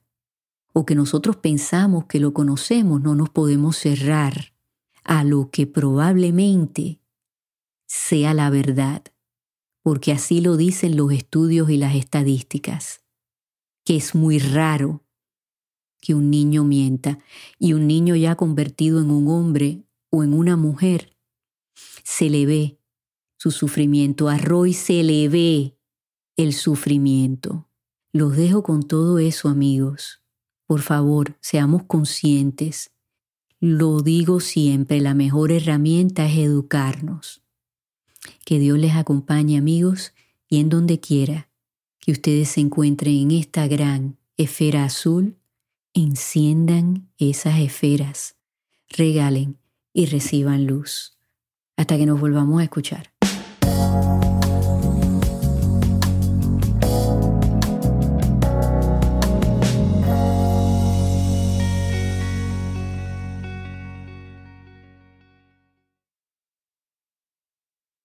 o 0.74 0.86
que 0.86 0.96
nosotros 0.96 1.36
pensamos 1.36 2.06
que 2.06 2.20
lo 2.20 2.34
conocemos, 2.34 3.02
no 3.02 3.14
nos 3.16 3.30
podemos 3.30 3.78
cerrar 3.78 4.54
a 5.04 5.24
lo 5.24 5.52
que 5.52 5.68
probablemente 5.68 7.02
sea 7.88 8.34
la 8.34 8.50
verdad, 8.50 9.04
porque 9.84 10.12
así 10.12 10.42
lo 10.42 10.58
dicen 10.58 10.96
los 10.96 11.12
estudios 11.12 11.70
y 11.70 11.78
las 11.78 11.96
estadísticas, 11.96 13.04
que 13.84 13.98
es 13.98 14.16
muy 14.16 14.40
raro 14.40 15.04
que 16.02 16.16
un 16.16 16.30
niño 16.30 16.66
mienta 16.66 17.20
y 17.60 17.74
un 17.74 17.88
niño 17.88 18.16
ya 18.16 18.36
convertido 18.36 19.00
en 19.00 19.12
un 19.12 19.30
hombre 19.30 19.84
o 20.10 20.24
en 20.24 20.34
una 20.34 20.58
mujer, 20.58 21.16
se 22.04 22.30
le 22.30 22.46
ve 22.46 22.78
su 23.38 23.52
sufrimiento, 23.52 24.28
a 24.28 24.38
Roy 24.38 24.74
se 24.74 25.04
le 25.04 25.30
ve 25.30 25.78
el 26.36 26.54
sufrimiento. 26.54 27.68
Los 28.12 28.36
dejo 28.36 28.62
con 28.64 28.84
todo 28.84 29.20
eso, 29.20 29.48
amigos. 29.48 30.22
Por 30.68 30.82
favor, 30.82 31.38
seamos 31.42 31.84
conscientes. 31.84 32.92
Lo 33.60 34.02
digo 34.02 34.40
siempre, 34.40 35.02
la 35.02 35.14
mejor 35.14 35.52
herramienta 35.52 36.26
es 36.28 36.38
educarnos. 36.38 37.42
Que 38.46 38.60
Dios 38.60 38.78
les 38.78 38.96
acompañe, 38.96 39.58
amigos, 39.58 40.14
y 40.48 40.60
en 40.60 40.70
donde 40.70 41.00
quiera 41.00 41.50
que 42.00 42.12
ustedes 42.12 42.50
se 42.50 42.62
encuentren 42.62 43.16
en 43.16 43.32
esta 43.32 43.68
gran 43.68 44.18
esfera 44.38 44.84
azul, 44.84 45.38
enciendan 45.94 47.10
esas 47.18 47.60
esferas, 47.60 48.36
regalen 48.90 49.58
y 49.94 50.06
reciban 50.06 50.66
luz. 50.66 51.18
Hasta 51.78 51.98
que 51.98 52.06
nos 52.06 52.20
volvamos 52.20 52.62
a 52.62 52.64
escuchar. 52.64 53.12